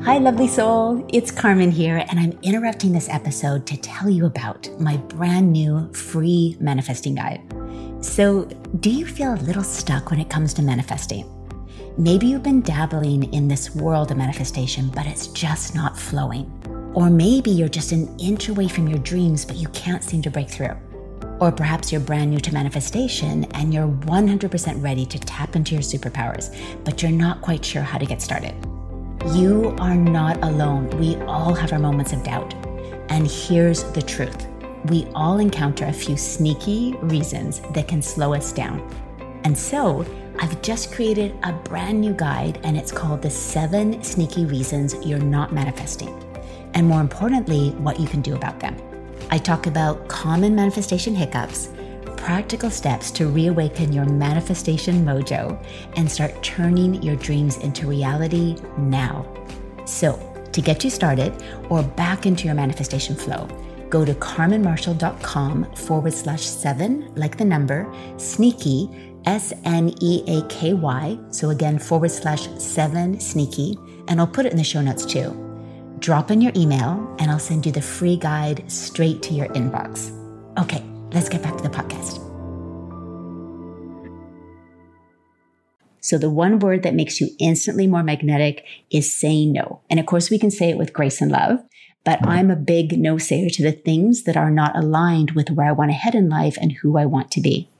Hi, 0.04 0.18
lovely 0.18 0.48
soul. 0.48 1.04
It's 1.12 1.30
Carmen 1.30 1.70
here, 1.70 2.04
and 2.08 2.20
I'm 2.20 2.38
interrupting 2.42 2.92
this 2.92 3.08
episode 3.08 3.66
to 3.66 3.76
tell 3.78 4.10
you 4.10 4.26
about 4.26 4.68
my 4.78 4.98
brand 4.98 5.50
new 5.50 5.90
free 5.94 6.56
manifesting 6.60 7.14
guide. 7.14 7.40
So, 8.04 8.44
do 8.80 8.90
you 8.90 9.06
feel 9.06 9.32
a 9.32 9.40
little 9.46 9.64
stuck 9.64 10.10
when 10.10 10.20
it 10.20 10.28
comes 10.28 10.52
to 10.54 10.62
manifesting? 10.62 11.24
Maybe 11.96 12.26
you've 12.26 12.42
been 12.42 12.60
dabbling 12.60 13.32
in 13.32 13.48
this 13.48 13.74
world 13.74 14.10
of 14.10 14.18
manifestation, 14.18 14.90
but 14.90 15.06
it's 15.06 15.28
just 15.28 15.74
not 15.74 15.98
flowing. 15.98 16.52
Or 16.94 17.10
maybe 17.10 17.50
you're 17.50 17.68
just 17.68 17.90
an 17.90 18.16
inch 18.20 18.48
away 18.48 18.68
from 18.68 18.86
your 18.86 19.00
dreams, 19.00 19.44
but 19.44 19.56
you 19.56 19.68
can't 19.68 20.02
seem 20.02 20.22
to 20.22 20.30
break 20.30 20.48
through. 20.48 20.76
Or 21.40 21.50
perhaps 21.50 21.90
you're 21.90 22.00
brand 22.00 22.30
new 22.30 22.38
to 22.38 22.54
manifestation 22.54 23.44
and 23.54 23.74
you're 23.74 23.88
100% 23.88 24.82
ready 24.82 25.04
to 25.04 25.18
tap 25.18 25.56
into 25.56 25.74
your 25.74 25.82
superpowers, 25.82 26.54
but 26.84 27.02
you're 27.02 27.10
not 27.10 27.42
quite 27.42 27.64
sure 27.64 27.82
how 27.82 27.98
to 27.98 28.06
get 28.06 28.22
started. 28.22 28.54
You 29.32 29.74
are 29.80 29.96
not 29.96 30.42
alone. 30.44 30.88
We 31.00 31.16
all 31.22 31.52
have 31.54 31.72
our 31.72 31.80
moments 31.80 32.12
of 32.12 32.22
doubt. 32.22 32.54
And 33.08 33.26
here's 33.26 33.82
the 33.92 34.02
truth 34.02 34.46
we 34.86 35.06
all 35.14 35.38
encounter 35.38 35.86
a 35.86 35.92
few 35.92 36.16
sneaky 36.16 36.94
reasons 37.00 37.60
that 37.72 37.88
can 37.88 38.02
slow 38.02 38.34
us 38.34 38.52
down. 38.52 38.86
And 39.44 39.56
so, 39.56 40.04
I've 40.38 40.60
just 40.62 40.92
created 40.92 41.34
a 41.42 41.52
brand 41.52 42.00
new 42.00 42.12
guide, 42.12 42.60
and 42.64 42.76
it's 42.76 42.92
called 42.92 43.22
The 43.22 43.30
Seven 43.30 44.02
Sneaky 44.02 44.44
Reasons 44.44 44.94
You're 45.04 45.18
Not 45.18 45.54
Manifesting. 45.54 46.33
And 46.74 46.86
more 46.86 47.00
importantly, 47.00 47.70
what 47.70 47.98
you 47.98 48.06
can 48.06 48.20
do 48.20 48.34
about 48.34 48.60
them. 48.60 48.76
I 49.30 49.38
talk 49.38 49.66
about 49.66 50.08
common 50.08 50.54
manifestation 50.54 51.14
hiccups, 51.14 51.70
practical 52.16 52.70
steps 52.70 53.10
to 53.12 53.28
reawaken 53.28 53.92
your 53.92 54.04
manifestation 54.04 55.04
mojo 55.04 55.62
and 55.96 56.10
start 56.10 56.42
turning 56.42 57.02
your 57.02 57.16
dreams 57.16 57.56
into 57.58 57.86
reality 57.86 58.56
now. 58.78 59.26
So, 59.86 60.18
to 60.52 60.60
get 60.60 60.84
you 60.84 60.90
started 60.90 61.32
or 61.68 61.82
back 61.82 62.26
into 62.26 62.46
your 62.46 62.54
manifestation 62.54 63.16
flow, 63.16 63.48
go 63.90 64.04
to 64.04 64.14
carmenmarshall.com 64.14 65.74
forward 65.74 66.12
slash 66.12 66.42
seven, 66.42 67.12
like 67.16 67.36
the 67.36 67.44
number, 67.44 67.92
sneaky, 68.16 68.88
S 69.26 69.52
N 69.64 69.94
E 70.00 70.22
A 70.26 70.46
K 70.48 70.74
Y. 70.74 71.18
So 71.30 71.50
again, 71.50 71.78
forward 71.78 72.10
slash 72.10 72.48
seven 72.58 73.18
sneaky. 73.20 73.78
And 74.08 74.20
I'll 74.20 74.26
put 74.26 74.46
it 74.46 74.52
in 74.52 74.58
the 74.58 74.64
show 74.64 74.82
notes 74.82 75.04
too. 75.04 75.43
Drop 76.04 76.30
in 76.30 76.42
your 76.42 76.52
email 76.54 77.16
and 77.18 77.30
I'll 77.30 77.38
send 77.38 77.64
you 77.64 77.72
the 77.72 77.80
free 77.80 78.18
guide 78.18 78.70
straight 78.70 79.22
to 79.22 79.32
your 79.32 79.48
inbox. 79.54 80.12
Okay, 80.58 80.84
let's 81.14 81.30
get 81.30 81.42
back 81.42 81.56
to 81.56 81.62
the 81.62 81.70
podcast. 81.70 82.20
So, 86.02 86.18
the 86.18 86.28
one 86.28 86.58
word 86.58 86.82
that 86.82 86.94
makes 86.94 87.22
you 87.22 87.30
instantly 87.40 87.86
more 87.86 88.02
magnetic 88.02 88.66
is 88.90 89.16
saying 89.16 89.54
no. 89.54 89.80
And 89.88 89.98
of 89.98 90.04
course, 90.04 90.28
we 90.28 90.38
can 90.38 90.50
say 90.50 90.68
it 90.68 90.76
with 90.76 90.92
grace 90.92 91.22
and 91.22 91.32
love, 91.32 91.60
but 92.04 92.18
I'm 92.28 92.50
a 92.50 92.56
big 92.56 92.98
no 92.98 93.16
sayer 93.16 93.48
to 93.48 93.62
the 93.62 93.72
things 93.72 94.24
that 94.24 94.36
are 94.36 94.50
not 94.50 94.76
aligned 94.76 95.30
with 95.30 95.50
where 95.52 95.68
I 95.68 95.72
want 95.72 95.90
to 95.90 95.96
head 95.96 96.14
in 96.14 96.28
life 96.28 96.58
and 96.60 96.72
who 96.72 96.98
I 96.98 97.06
want 97.06 97.30
to 97.30 97.40
be. 97.40 97.70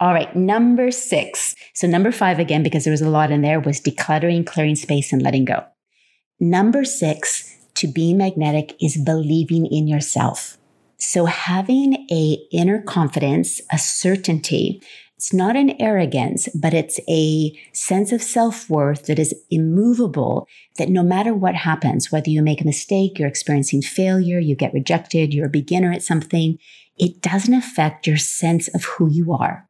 All 0.00 0.14
right, 0.14 0.34
number 0.34 0.90
six. 0.90 1.54
So, 1.74 1.86
number 1.86 2.12
five, 2.12 2.38
again, 2.38 2.62
because 2.62 2.84
there 2.84 2.92
was 2.92 3.02
a 3.02 3.10
lot 3.10 3.30
in 3.30 3.42
there, 3.42 3.60
was 3.60 3.78
decluttering, 3.78 4.46
clearing 4.46 4.74
space, 4.74 5.12
and 5.12 5.20
letting 5.20 5.44
go. 5.44 5.66
Number 6.40 6.86
six, 6.86 7.56
to 7.78 7.88
be 7.88 8.14
magnetic, 8.14 8.76
is 8.80 8.96
believing 8.96 9.66
in 9.66 9.86
yourself. 9.86 10.58
So, 10.98 11.26
having 11.26 12.06
a 12.10 12.38
inner 12.50 12.82
confidence, 12.82 13.60
a 13.72 13.78
certainty, 13.78 14.82
it's 15.16 15.32
not 15.32 15.56
an 15.56 15.80
arrogance, 15.80 16.48
but 16.54 16.74
it's 16.74 17.00
a 17.08 17.52
sense 17.72 18.12
of 18.12 18.22
self 18.22 18.70
worth 18.70 19.06
that 19.06 19.18
is 19.18 19.34
immovable, 19.50 20.46
that 20.76 20.88
no 20.88 21.02
matter 21.02 21.34
what 21.34 21.54
happens, 21.54 22.12
whether 22.12 22.30
you 22.30 22.42
make 22.42 22.60
a 22.60 22.66
mistake, 22.66 23.18
you're 23.18 23.28
experiencing 23.28 23.82
failure, 23.82 24.38
you 24.38 24.54
get 24.54 24.72
rejected, 24.72 25.34
you're 25.34 25.46
a 25.46 25.50
beginner 25.50 25.92
at 25.92 26.02
something, 26.02 26.58
it 26.96 27.20
doesn't 27.20 27.54
affect 27.54 28.06
your 28.06 28.16
sense 28.16 28.68
of 28.68 28.84
who 28.84 29.10
you 29.10 29.32
are. 29.32 29.67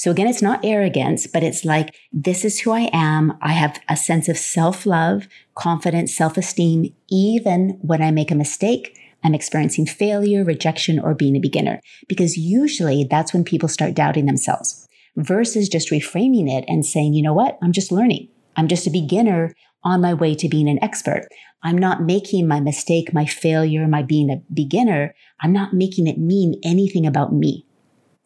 So 0.00 0.10
again, 0.10 0.28
it's 0.28 0.40
not 0.40 0.64
arrogance, 0.64 1.26
but 1.26 1.42
it's 1.42 1.62
like, 1.62 1.94
this 2.10 2.42
is 2.42 2.60
who 2.60 2.70
I 2.70 2.88
am. 2.90 3.36
I 3.42 3.52
have 3.52 3.78
a 3.86 3.98
sense 3.98 4.30
of 4.30 4.38
self 4.38 4.86
love, 4.86 5.28
confidence, 5.54 6.16
self 6.16 6.38
esteem, 6.38 6.94
even 7.10 7.78
when 7.82 8.00
I 8.00 8.10
make 8.10 8.30
a 8.30 8.34
mistake. 8.34 8.98
I'm 9.22 9.34
experiencing 9.34 9.84
failure, 9.84 10.42
rejection, 10.42 10.98
or 10.98 11.12
being 11.12 11.36
a 11.36 11.38
beginner. 11.38 11.82
Because 12.08 12.38
usually 12.38 13.04
that's 13.04 13.34
when 13.34 13.44
people 13.44 13.68
start 13.68 13.92
doubting 13.92 14.24
themselves 14.24 14.88
versus 15.16 15.68
just 15.68 15.90
reframing 15.90 16.50
it 16.50 16.64
and 16.66 16.86
saying, 16.86 17.12
you 17.12 17.22
know 17.22 17.34
what? 17.34 17.58
I'm 17.62 17.72
just 17.72 17.92
learning. 17.92 18.28
I'm 18.56 18.68
just 18.68 18.86
a 18.86 18.90
beginner 18.90 19.52
on 19.84 20.00
my 20.00 20.14
way 20.14 20.34
to 20.36 20.48
being 20.48 20.70
an 20.70 20.82
expert. 20.82 21.28
I'm 21.62 21.76
not 21.76 22.04
making 22.04 22.48
my 22.48 22.58
mistake, 22.58 23.12
my 23.12 23.26
failure, 23.26 23.86
my 23.86 24.02
being 24.02 24.30
a 24.30 24.40
beginner. 24.50 25.14
I'm 25.42 25.52
not 25.52 25.74
making 25.74 26.06
it 26.06 26.16
mean 26.16 26.58
anything 26.64 27.06
about 27.06 27.34
me. 27.34 27.66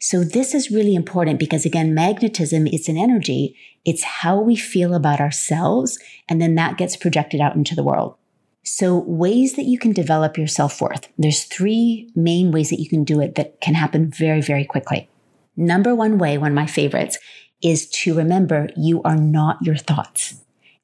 So 0.04 0.22
this 0.22 0.52
is 0.52 0.70
really 0.70 0.94
important 0.94 1.38
because 1.38 1.64
again, 1.64 1.94
magnetism 1.94 2.66
is 2.66 2.90
an 2.90 2.98
energy. 2.98 3.56
It's 3.86 4.04
how 4.04 4.38
we 4.38 4.54
feel 4.54 4.92
about 4.92 5.18
ourselves. 5.18 5.98
And 6.28 6.42
then 6.42 6.56
that 6.56 6.76
gets 6.76 6.94
projected 6.94 7.40
out 7.40 7.56
into 7.56 7.74
the 7.74 7.82
world. 7.82 8.14
So 8.62 8.98
ways 8.98 9.54
that 9.54 9.64
you 9.64 9.78
can 9.78 9.94
develop 9.94 10.36
your 10.36 10.46
self-worth. 10.46 11.08
There's 11.16 11.44
three 11.44 12.10
main 12.14 12.50
ways 12.50 12.68
that 12.68 12.80
you 12.80 12.88
can 12.90 13.04
do 13.04 13.18
it 13.18 13.36
that 13.36 13.62
can 13.62 13.72
happen 13.72 14.10
very, 14.10 14.42
very 14.42 14.66
quickly. 14.66 15.08
Number 15.56 15.94
one 15.94 16.18
way, 16.18 16.36
one 16.36 16.50
of 16.50 16.54
my 16.54 16.66
favorites, 16.66 17.16
is 17.62 17.88
to 18.02 18.14
remember 18.14 18.68
you 18.76 19.00
are 19.04 19.16
not 19.16 19.56
your 19.62 19.76
thoughts. 19.76 20.34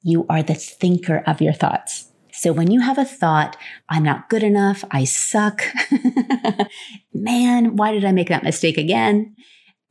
You 0.01 0.25
are 0.29 0.41
the 0.41 0.55
thinker 0.55 1.21
of 1.27 1.41
your 1.41 1.53
thoughts. 1.53 2.10
So 2.41 2.51
when 2.51 2.71
you 2.71 2.79
have 2.79 2.97
a 2.97 3.05
thought, 3.05 3.55
I'm 3.87 4.01
not 4.01 4.27
good 4.27 4.41
enough, 4.41 4.83
I 4.89 5.03
suck, 5.03 5.61
man, 7.13 7.75
why 7.75 7.91
did 7.91 8.03
I 8.03 8.11
make 8.11 8.29
that 8.29 8.43
mistake 8.43 8.79
again? 8.79 9.35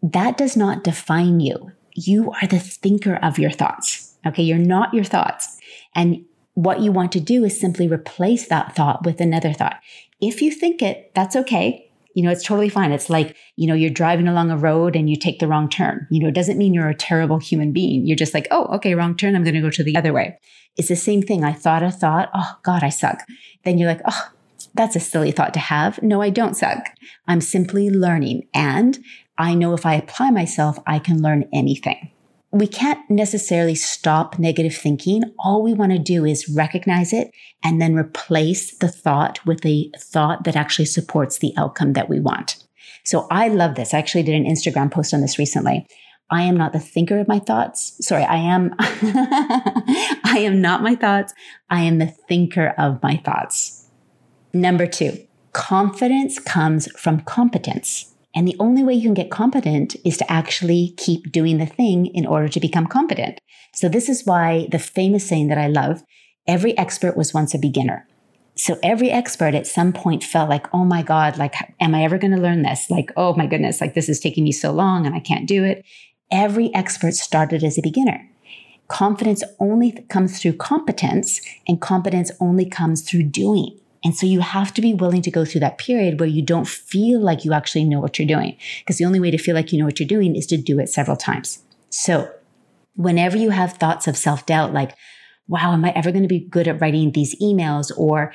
That 0.02 0.36
does 0.36 0.56
not 0.56 0.82
define 0.82 1.38
you. 1.38 1.70
You 1.94 2.32
are 2.32 2.48
the 2.48 2.58
thinker 2.58 3.14
of 3.14 3.38
your 3.38 3.52
thoughts. 3.52 4.16
Okay. 4.26 4.42
You're 4.42 4.58
not 4.58 4.92
your 4.92 5.04
thoughts. 5.04 5.60
And 5.94 6.24
what 6.54 6.80
you 6.80 6.90
want 6.90 7.12
to 7.12 7.20
do 7.20 7.44
is 7.44 7.60
simply 7.60 7.86
replace 7.86 8.48
that 8.48 8.74
thought 8.74 9.06
with 9.06 9.20
another 9.20 9.52
thought. 9.52 9.76
If 10.20 10.42
you 10.42 10.50
think 10.50 10.82
it, 10.82 11.12
that's 11.14 11.36
okay. 11.36 11.89
You 12.14 12.24
know, 12.24 12.30
it's 12.30 12.44
totally 12.44 12.68
fine. 12.68 12.92
It's 12.92 13.08
like, 13.08 13.36
you 13.56 13.66
know, 13.66 13.74
you're 13.74 13.90
driving 13.90 14.28
along 14.28 14.50
a 14.50 14.56
road 14.56 14.96
and 14.96 15.08
you 15.08 15.16
take 15.16 15.38
the 15.38 15.46
wrong 15.46 15.68
turn. 15.68 16.06
You 16.10 16.20
know, 16.20 16.28
it 16.28 16.34
doesn't 16.34 16.58
mean 16.58 16.74
you're 16.74 16.88
a 16.88 16.94
terrible 16.94 17.38
human 17.38 17.72
being. 17.72 18.06
You're 18.06 18.16
just 18.16 18.34
like, 18.34 18.48
oh, 18.50 18.64
okay, 18.76 18.94
wrong 18.94 19.16
turn. 19.16 19.36
I'm 19.36 19.44
going 19.44 19.54
to 19.54 19.60
go 19.60 19.70
to 19.70 19.84
the 19.84 19.96
other 19.96 20.12
way. 20.12 20.38
It's 20.76 20.88
the 20.88 20.96
same 20.96 21.22
thing. 21.22 21.44
I 21.44 21.52
thought 21.52 21.82
a 21.82 21.90
thought, 21.90 22.30
oh, 22.34 22.58
God, 22.62 22.82
I 22.82 22.88
suck. 22.88 23.22
Then 23.64 23.78
you're 23.78 23.88
like, 23.88 24.02
oh, 24.06 24.30
that's 24.74 24.96
a 24.96 25.00
silly 25.00 25.30
thought 25.30 25.54
to 25.54 25.60
have. 25.60 26.02
No, 26.02 26.20
I 26.20 26.30
don't 26.30 26.56
suck. 26.56 26.90
I'm 27.26 27.40
simply 27.40 27.90
learning. 27.90 28.48
And 28.54 28.98
I 29.38 29.54
know 29.54 29.74
if 29.74 29.86
I 29.86 29.94
apply 29.94 30.30
myself, 30.30 30.78
I 30.86 30.98
can 30.98 31.22
learn 31.22 31.48
anything 31.52 32.09
we 32.52 32.66
can't 32.66 33.08
necessarily 33.08 33.76
stop 33.76 34.38
negative 34.38 34.74
thinking. 34.74 35.22
All 35.38 35.62
we 35.62 35.72
want 35.72 35.92
to 35.92 35.98
do 35.98 36.24
is 36.24 36.48
recognize 36.48 37.12
it 37.12 37.30
and 37.62 37.80
then 37.80 37.94
replace 37.94 38.76
the 38.78 38.88
thought 38.88 39.44
with 39.46 39.64
a 39.64 39.90
thought 39.98 40.44
that 40.44 40.56
actually 40.56 40.86
supports 40.86 41.38
the 41.38 41.54
outcome 41.56 41.92
that 41.92 42.08
we 42.08 42.18
want. 42.18 42.56
So 43.04 43.26
I 43.30 43.48
love 43.48 43.76
this. 43.76 43.94
I 43.94 43.98
actually 43.98 44.24
did 44.24 44.34
an 44.34 44.44
Instagram 44.44 44.90
post 44.90 45.14
on 45.14 45.20
this 45.20 45.38
recently. 45.38 45.86
I 46.30 46.42
am 46.42 46.56
not 46.56 46.72
the 46.72 46.80
thinker 46.80 47.18
of 47.18 47.28
my 47.28 47.38
thoughts. 47.38 47.96
Sorry, 48.06 48.24
I 48.24 48.36
am, 48.36 48.74
I 48.78 50.38
am 50.38 50.60
not 50.60 50.82
my 50.82 50.94
thoughts. 50.94 51.32
I 51.68 51.82
am 51.82 51.98
the 51.98 52.06
thinker 52.06 52.74
of 52.78 53.02
my 53.02 53.16
thoughts. 53.16 53.88
Number 54.52 54.86
two, 54.86 55.18
confidence 55.52 56.38
comes 56.38 56.90
from 56.92 57.20
competence. 57.20 58.09
And 58.34 58.46
the 58.46 58.56
only 58.60 58.84
way 58.84 58.94
you 58.94 59.02
can 59.02 59.14
get 59.14 59.30
competent 59.30 59.96
is 60.04 60.16
to 60.18 60.30
actually 60.30 60.94
keep 60.96 61.32
doing 61.32 61.58
the 61.58 61.66
thing 61.66 62.06
in 62.06 62.26
order 62.26 62.48
to 62.48 62.60
become 62.60 62.86
competent. 62.86 63.38
So 63.74 63.88
this 63.88 64.08
is 64.08 64.24
why 64.24 64.68
the 64.70 64.78
famous 64.78 65.28
saying 65.28 65.48
that 65.48 65.58
I 65.58 65.66
love 65.66 66.02
every 66.46 66.76
expert 66.78 67.16
was 67.16 67.34
once 67.34 67.54
a 67.54 67.58
beginner. 67.58 68.06
So 68.56 68.78
every 68.82 69.10
expert 69.10 69.54
at 69.54 69.66
some 69.66 69.92
point 69.92 70.22
felt 70.22 70.50
like, 70.50 70.72
oh 70.74 70.84
my 70.84 71.02
God, 71.02 71.38
like, 71.38 71.54
am 71.80 71.94
I 71.94 72.04
ever 72.04 72.18
going 72.18 72.32
to 72.32 72.40
learn 72.40 72.62
this? 72.62 72.90
Like, 72.90 73.10
oh 73.16 73.34
my 73.34 73.46
goodness, 73.46 73.80
like 73.80 73.94
this 73.94 74.08
is 74.08 74.20
taking 74.20 74.44
me 74.44 74.52
so 74.52 74.70
long 74.70 75.06
and 75.06 75.14
I 75.14 75.20
can't 75.20 75.48
do 75.48 75.64
it. 75.64 75.84
Every 76.30 76.72
expert 76.74 77.14
started 77.14 77.64
as 77.64 77.78
a 77.78 77.82
beginner. 77.82 78.28
Confidence 78.88 79.42
only 79.60 79.92
comes 80.08 80.40
through 80.40 80.54
competence, 80.54 81.40
and 81.68 81.80
competence 81.80 82.32
only 82.40 82.68
comes 82.68 83.02
through 83.02 83.22
doing. 83.22 83.79
And 84.02 84.16
so 84.16 84.26
you 84.26 84.40
have 84.40 84.72
to 84.74 84.80
be 84.80 84.94
willing 84.94 85.22
to 85.22 85.30
go 85.30 85.44
through 85.44 85.60
that 85.60 85.78
period 85.78 86.20
where 86.20 86.28
you 86.28 86.42
don't 86.42 86.66
feel 86.66 87.20
like 87.20 87.44
you 87.44 87.52
actually 87.52 87.84
know 87.84 88.00
what 88.00 88.18
you're 88.18 88.28
doing. 88.28 88.56
Because 88.80 88.96
the 88.96 89.04
only 89.04 89.20
way 89.20 89.30
to 89.30 89.38
feel 89.38 89.54
like 89.54 89.72
you 89.72 89.78
know 89.78 89.84
what 89.84 90.00
you're 90.00 90.06
doing 90.06 90.36
is 90.36 90.46
to 90.46 90.56
do 90.56 90.78
it 90.78 90.88
several 90.88 91.16
times. 91.16 91.62
So 91.90 92.32
whenever 92.96 93.36
you 93.36 93.50
have 93.50 93.74
thoughts 93.74 94.06
of 94.06 94.16
self 94.16 94.46
doubt, 94.46 94.72
like, 94.72 94.96
wow, 95.48 95.72
am 95.72 95.84
I 95.84 95.90
ever 95.90 96.12
going 96.12 96.22
to 96.22 96.28
be 96.28 96.40
good 96.40 96.68
at 96.68 96.80
writing 96.80 97.12
these 97.12 97.38
emails 97.40 97.90
or 97.96 98.32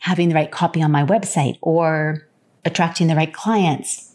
having 0.00 0.28
the 0.28 0.34
right 0.34 0.50
copy 0.50 0.82
on 0.82 0.92
my 0.92 1.04
website 1.04 1.58
or 1.60 2.26
attracting 2.64 3.08
the 3.08 3.16
right 3.16 3.32
clients 3.32 4.14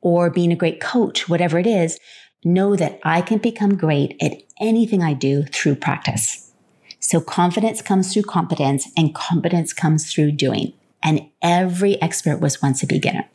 or 0.00 0.30
being 0.30 0.52
a 0.52 0.56
great 0.56 0.80
coach, 0.80 1.28
whatever 1.28 1.58
it 1.58 1.66
is, 1.66 1.98
know 2.44 2.76
that 2.76 3.00
I 3.02 3.22
can 3.22 3.38
become 3.38 3.76
great 3.76 4.16
at 4.22 4.42
anything 4.60 5.02
I 5.02 5.14
do 5.14 5.44
through 5.44 5.76
practice. 5.76 6.43
So 7.04 7.20
confidence 7.20 7.82
comes 7.82 8.10
through 8.10 8.22
competence 8.22 8.88
and 8.96 9.14
competence 9.14 9.74
comes 9.74 10.10
through 10.10 10.32
doing. 10.32 10.72
And 11.02 11.28
every 11.42 12.00
expert 12.00 12.40
was 12.40 12.62
once 12.62 12.82
a 12.82 12.86
beginner. 12.86 13.28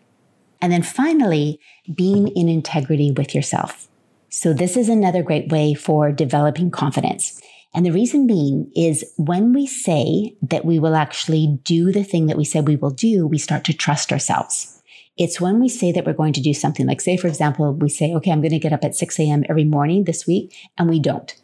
And 0.59 0.73
then 0.73 0.81
finally, 0.81 1.59
being 1.93 2.29
in 2.29 2.49
integrity 2.49 3.11
with 3.11 3.35
yourself. 3.35 3.87
So 4.29 4.53
this 4.53 4.75
is 4.75 4.89
another 4.89 5.21
great 5.21 5.51
way 5.51 5.75
for 5.75 6.11
developing 6.11 6.71
confidence. 6.71 7.39
And 7.75 7.85
the 7.85 7.91
reason 7.91 8.25
being 8.25 8.71
is 8.75 9.05
when 9.17 9.53
we 9.53 9.67
say 9.67 10.35
that 10.41 10.65
we 10.65 10.79
will 10.79 10.95
actually 10.95 11.59
do 11.63 11.91
the 11.91 12.03
thing 12.03 12.25
that 12.25 12.37
we 12.37 12.45
said 12.45 12.67
we 12.67 12.75
will 12.75 12.89
do, 12.89 13.27
we 13.27 13.37
start 13.37 13.63
to 13.65 13.73
trust 13.73 14.11
ourselves. 14.11 14.81
It's 15.15 15.39
when 15.39 15.59
we 15.59 15.69
say 15.69 15.91
that 15.91 16.07
we're 16.07 16.13
going 16.13 16.33
to 16.33 16.41
do 16.41 16.55
something, 16.55 16.87
like, 16.87 17.01
say, 17.01 17.17
for 17.17 17.27
example, 17.27 17.71
we 17.73 17.89
say, 17.89 18.15
okay, 18.15 18.31
I'm 18.31 18.41
going 18.41 18.49
to 18.49 18.57
get 18.57 18.73
up 18.73 18.83
at 18.83 18.95
6 18.95 19.19
a.m. 19.19 19.43
every 19.47 19.65
morning 19.65 20.05
this 20.05 20.25
week, 20.25 20.55
and 20.75 20.89
we 20.89 20.99
don't. 20.99 21.35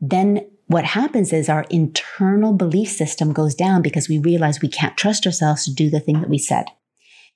Then 0.00 0.46
what 0.66 0.84
happens 0.84 1.32
is 1.32 1.48
our 1.48 1.64
internal 1.70 2.52
belief 2.52 2.90
system 2.90 3.32
goes 3.32 3.54
down 3.54 3.82
because 3.82 4.08
we 4.08 4.18
realize 4.18 4.60
we 4.60 4.68
can't 4.68 4.96
trust 4.96 5.26
ourselves 5.26 5.64
to 5.64 5.74
do 5.74 5.90
the 5.90 6.00
thing 6.00 6.20
that 6.20 6.30
we 6.30 6.38
said. 6.38 6.66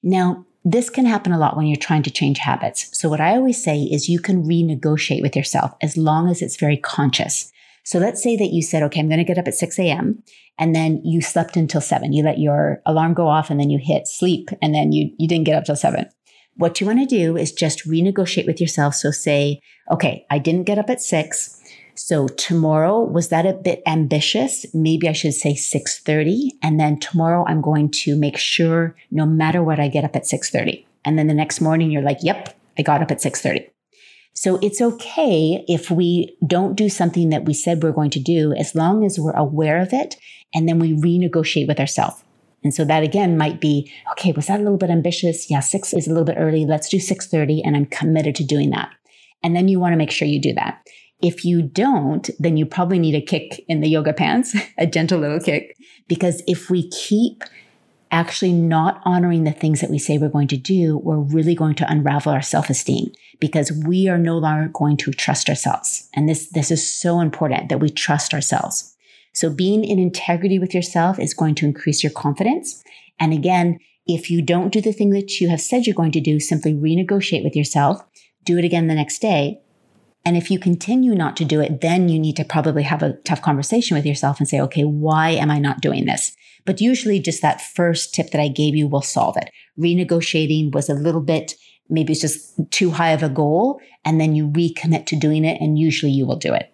Now, 0.02 0.46
this 0.64 0.90
can 0.90 1.06
happen 1.06 1.32
a 1.32 1.38
lot 1.38 1.56
when 1.56 1.66
you're 1.66 1.76
trying 1.76 2.02
to 2.02 2.10
change 2.10 2.38
habits. 2.38 2.90
So, 2.98 3.08
what 3.08 3.20
I 3.20 3.36
always 3.36 3.62
say 3.62 3.82
is 3.82 4.08
you 4.08 4.20
can 4.20 4.42
renegotiate 4.44 5.22
with 5.22 5.36
yourself 5.36 5.74
as 5.80 5.96
long 5.96 6.28
as 6.28 6.42
it's 6.42 6.56
very 6.56 6.76
conscious. 6.76 7.50
So 7.84 7.98
let's 7.98 8.22
say 8.22 8.36
that 8.36 8.52
you 8.52 8.62
said, 8.62 8.82
okay, 8.84 9.00
I'm 9.00 9.08
going 9.08 9.18
to 9.18 9.24
get 9.24 9.38
up 9.38 9.48
at 9.48 9.54
6 9.54 9.78
a.m. 9.78 10.22
and 10.58 10.74
then 10.74 11.00
you 11.04 11.20
slept 11.20 11.56
until 11.56 11.80
seven. 11.80 12.12
You 12.12 12.22
let 12.22 12.38
your 12.38 12.82
alarm 12.86 13.14
go 13.14 13.26
off 13.26 13.50
and 13.50 13.58
then 13.58 13.70
you 13.70 13.78
hit 13.82 14.06
sleep 14.06 14.50
and 14.60 14.74
then 14.74 14.92
you, 14.92 15.10
you 15.18 15.26
didn't 15.26 15.46
get 15.46 15.56
up 15.56 15.64
till 15.64 15.76
seven. 15.76 16.06
What 16.56 16.80
you 16.80 16.86
want 16.86 16.98
to 17.00 17.06
do 17.06 17.36
is 17.36 17.52
just 17.52 17.88
renegotiate 17.88 18.46
with 18.46 18.60
yourself. 18.60 18.94
So 18.94 19.10
say, 19.10 19.60
okay, 19.90 20.26
I 20.30 20.38
didn't 20.38 20.64
get 20.64 20.78
up 20.78 20.90
at 20.90 21.00
six. 21.00 21.59
So 22.02 22.28
tomorrow, 22.28 23.04
was 23.04 23.28
that 23.28 23.44
a 23.44 23.52
bit 23.52 23.82
ambitious? 23.86 24.64
Maybe 24.72 25.06
I 25.06 25.12
should 25.12 25.34
say 25.34 25.52
6.30. 25.52 26.48
And 26.62 26.80
then 26.80 26.98
tomorrow 26.98 27.44
I'm 27.46 27.60
going 27.60 27.90
to 27.90 28.16
make 28.16 28.38
sure 28.38 28.96
no 29.10 29.26
matter 29.26 29.62
what, 29.62 29.78
I 29.78 29.88
get 29.88 30.04
up 30.04 30.16
at 30.16 30.22
6.30. 30.22 30.86
And 31.04 31.18
then 31.18 31.26
the 31.26 31.34
next 31.34 31.60
morning 31.60 31.90
you're 31.90 32.00
like, 32.00 32.16
yep, 32.22 32.56
I 32.78 32.82
got 32.82 33.02
up 33.02 33.10
at 33.10 33.18
6.30. 33.18 33.68
So 34.32 34.58
it's 34.62 34.80
okay 34.80 35.62
if 35.68 35.90
we 35.90 36.34
don't 36.46 36.74
do 36.74 36.88
something 36.88 37.28
that 37.28 37.44
we 37.44 37.52
said 37.52 37.82
we're 37.82 37.92
going 37.92 38.10
to 38.12 38.18
do 38.18 38.54
as 38.54 38.74
long 38.74 39.04
as 39.04 39.18
we're 39.20 39.36
aware 39.36 39.78
of 39.78 39.92
it 39.92 40.16
and 40.54 40.66
then 40.66 40.78
we 40.78 40.94
renegotiate 40.94 41.68
with 41.68 41.78
ourselves. 41.78 42.24
And 42.64 42.72
so 42.72 42.82
that 42.86 43.02
again 43.02 43.36
might 43.36 43.60
be, 43.60 43.92
okay, 44.12 44.32
was 44.32 44.46
that 44.46 44.58
a 44.58 44.62
little 44.62 44.78
bit 44.78 44.88
ambitious? 44.88 45.50
Yeah, 45.50 45.60
six 45.60 45.92
is 45.92 46.06
a 46.06 46.10
little 46.10 46.24
bit 46.24 46.38
early. 46.38 46.64
Let's 46.64 46.88
do 46.88 46.98
630 46.98 47.62
and 47.62 47.76
I'm 47.76 47.86
committed 47.86 48.36
to 48.36 48.44
doing 48.44 48.70
that. 48.70 48.90
And 49.42 49.54
then 49.54 49.68
you 49.68 49.78
want 49.78 49.92
to 49.92 49.98
make 49.98 50.10
sure 50.10 50.26
you 50.26 50.40
do 50.40 50.54
that. 50.54 50.82
If 51.22 51.44
you 51.44 51.62
don't, 51.62 52.30
then 52.38 52.56
you 52.56 52.66
probably 52.66 52.98
need 52.98 53.14
a 53.14 53.20
kick 53.20 53.64
in 53.68 53.80
the 53.80 53.88
yoga 53.88 54.12
pants, 54.12 54.56
a 54.78 54.86
gentle 54.86 55.20
little 55.20 55.40
kick, 55.40 55.76
because 56.08 56.42
if 56.46 56.70
we 56.70 56.88
keep 56.90 57.44
actually 58.10 58.52
not 58.52 59.00
honoring 59.04 59.44
the 59.44 59.52
things 59.52 59.80
that 59.80 59.90
we 59.90 59.98
say 59.98 60.18
we're 60.18 60.28
going 60.28 60.48
to 60.48 60.56
do, 60.56 60.98
we're 60.98 61.16
really 61.16 61.54
going 61.54 61.74
to 61.76 61.90
unravel 61.90 62.32
our 62.32 62.42
self-esteem 62.42 63.12
because 63.38 63.70
we 63.72 64.08
are 64.08 64.18
no 64.18 64.36
longer 64.36 64.68
going 64.72 64.96
to 64.96 65.12
trust 65.12 65.48
ourselves. 65.48 66.08
And 66.14 66.28
this, 66.28 66.48
this 66.50 66.70
is 66.70 66.88
so 66.88 67.20
important 67.20 67.68
that 67.68 67.78
we 67.78 67.88
trust 67.88 68.34
ourselves. 68.34 68.96
So 69.32 69.48
being 69.48 69.84
in 69.84 69.98
integrity 69.98 70.58
with 70.58 70.74
yourself 70.74 71.18
is 71.18 71.34
going 71.34 71.54
to 71.56 71.66
increase 71.66 72.02
your 72.02 72.12
confidence. 72.12 72.82
And 73.20 73.32
again, 73.32 73.78
if 74.06 74.30
you 74.30 74.42
don't 74.42 74.72
do 74.72 74.80
the 74.80 74.92
thing 74.92 75.10
that 75.10 75.40
you 75.40 75.48
have 75.48 75.60
said 75.60 75.86
you're 75.86 75.94
going 75.94 76.12
to 76.12 76.20
do, 76.20 76.40
simply 76.40 76.74
renegotiate 76.74 77.44
with 77.44 77.54
yourself, 77.54 78.02
do 78.44 78.58
it 78.58 78.64
again 78.64 78.88
the 78.88 78.94
next 78.94 79.20
day. 79.20 79.60
And 80.24 80.36
if 80.36 80.50
you 80.50 80.58
continue 80.58 81.14
not 81.14 81.36
to 81.38 81.44
do 81.44 81.60
it, 81.60 81.80
then 81.80 82.08
you 82.08 82.18
need 82.18 82.36
to 82.36 82.44
probably 82.44 82.82
have 82.82 83.02
a 83.02 83.14
tough 83.24 83.40
conversation 83.40 83.96
with 83.96 84.04
yourself 84.04 84.38
and 84.38 84.48
say, 84.48 84.60
okay, 84.60 84.84
why 84.84 85.30
am 85.30 85.50
I 85.50 85.58
not 85.58 85.80
doing 85.80 86.04
this? 86.04 86.36
But 86.66 86.80
usually 86.80 87.20
just 87.20 87.40
that 87.42 87.62
first 87.62 88.14
tip 88.14 88.30
that 88.30 88.40
I 88.40 88.48
gave 88.48 88.76
you 88.76 88.86
will 88.86 89.02
solve 89.02 89.36
it. 89.38 89.50
Renegotiating 89.78 90.72
was 90.72 90.90
a 90.90 90.94
little 90.94 91.22
bit 91.22 91.54
maybe 91.90 92.12
it's 92.12 92.22
just 92.22 92.54
too 92.70 92.90
high 92.92 93.10
of 93.10 93.22
a 93.22 93.28
goal 93.28 93.80
and 94.04 94.20
then 94.20 94.34
you 94.34 94.48
recommit 94.48 95.06
to 95.06 95.16
doing 95.16 95.44
it 95.44 95.60
and 95.60 95.78
usually 95.78 96.12
you 96.12 96.24
will 96.24 96.36
do 96.36 96.54
it. 96.54 96.72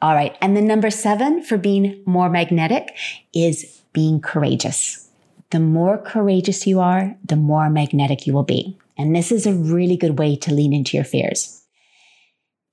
All 0.00 0.14
right. 0.14 0.36
And 0.40 0.56
then 0.56 0.66
number 0.66 0.90
seven 0.90 1.42
for 1.42 1.58
being 1.58 2.02
more 2.06 2.28
magnetic 2.28 2.96
is 3.34 3.82
being 3.92 4.20
courageous. 4.20 5.08
The 5.50 5.58
more 5.58 5.98
courageous 5.98 6.66
you 6.66 6.78
are, 6.78 7.16
the 7.24 7.36
more 7.36 7.70
magnetic 7.70 8.26
you 8.26 8.32
will 8.32 8.44
be. 8.44 8.78
And 8.96 9.16
this 9.16 9.32
is 9.32 9.46
a 9.46 9.54
really 9.54 9.96
good 9.96 10.18
way 10.18 10.36
to 10.36 10.54
lean 10.54 10.72
into 10.72 10.96
your 10.96 11.04
fears. 11.04 11.57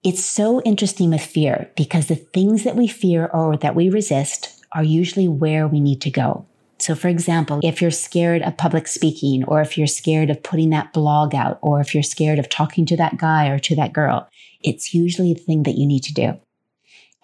It's 0.06 0.24
so 0.24 0.62
interesting 0.62 1.10
with 1.10 1.26
fear 1.26 1.72
because 1.76 2.06
the 2.06 2.16
things 2.16 2.64
that 2.64 2.76
we 2.76 2.88
fear 2.88 3.26
or 3.26 3.58
that 3.58 3.74
we 3.74 3.90
resist 3.90 4.64
are 4.72 4.84
usually 4.84 5.28
where 5.28 5.68
we 5.68 5.80
need 5.80 6.00
to 6.02 6.12
go. 6.12 6.46
So, 6.78 6.94
for 6.94 7.08
example, 7.08 7.60
if 7.64 7.82
you're 7.82 7.90
scared 7.90 8.44
of 8.44 8.56
public 8.56 8.88
speaking, 8.88 9.44
or 9.46 9.62
if 9.62 9.80
you're 9.80 9.88
scared 9.88 10.30
of 10.30 10.44
putting 10.44 10.70
that 10.70 10.94
blog 10.94 11.34
out, 11.34 11.58
or 11.64 11.80
if 11.80 11.96
you're 11.96 12.04
scared 12.04 12.38
of 12.38 12.50
talking 12.50 12.86
to 12.86 12.98
that 12.98 13.18
guy 13.18 13.48
or 13.48 13.58
to 13.58 13.76
that 13.78 13.94
girl, 13.94 14.30
it's 14.62 14.94
usually 14.94 15.34
the 15.34 15.40
thing 15.40 15.64
that 15.64 15.76
you 15.76 15.88
need 15.88 16.04
to 16.04 16.14
do. 16.14 16.40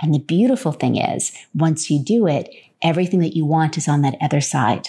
And 0.01 0.11
the 0.11 0.19
beautiful 0.19 0.71
thing 0.71 0.97
is, 0.97 1.31
once 1.53 1.91
you 1.91 2.03
do 2.03 2.25
it, 2.25 2.49
everything 2.81 3.19
that 3.19 3.35
you 3.35 3.45
want 3.45 3.77
is 3.77 3.87
on 3.87 4.01
that 4.01 4.17
other 4.19 4.41
side. 4.41 4.87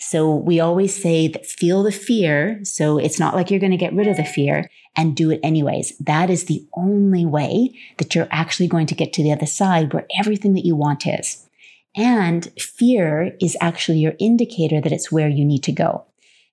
So 0.00 0.34
we 0.34 0.60
always 0.60 1.00
say 1.00 1.28
that 1.28 1.44
feel 1.44 1.82
the 1.82 1.92
fear. 1.92 2.64
So 2.64 2.96
it's 2.98 3.20
not 3.20 3.34
like 3.34 3.50
you're 3.50 3.60
going 3.60 3.70
to 3.70 3.76
get 3.76 3.92
rid 3.92 4.06
of 4.06 4.16
the 4.16 4.24
fear 4.24 4.70
and 4.96 5.14
do 5.14 5.30
it 5.30 5.40
anyways. 5.42 5.96
That 5.98 6.30
is 6.30 6.44
the 6.44 6.66
only 6.74 7.26
way 7.26 7.78
that 7.98 8.14
you're 8.14 8.28
actually 8.30 8.66
going 8.66 8.86
to 8.86 8.94
get 8.94 9.12
to 9.12 9.22
the 9.22 9.32
other 9.32 9.46
side 9.46 9.92
where 9.92 10.06
everything 10.18 10.54
that 10.54 10.64
you 10.64 10.74
want 10.74 11.06
is. 11.06 11.46
And 11.94 12.46
fear 12.58 13.36
is 13.40 13.58
actually 13.60 13.98
your 13.98 14.14
indicator 14.18 14.80
that 14.80 14.92
it's 14.92 15.12
where 15.12 15.28
you 15.28 15.44
need 15.44 15.62
to 15.64 15.72
go. 15.72 16.06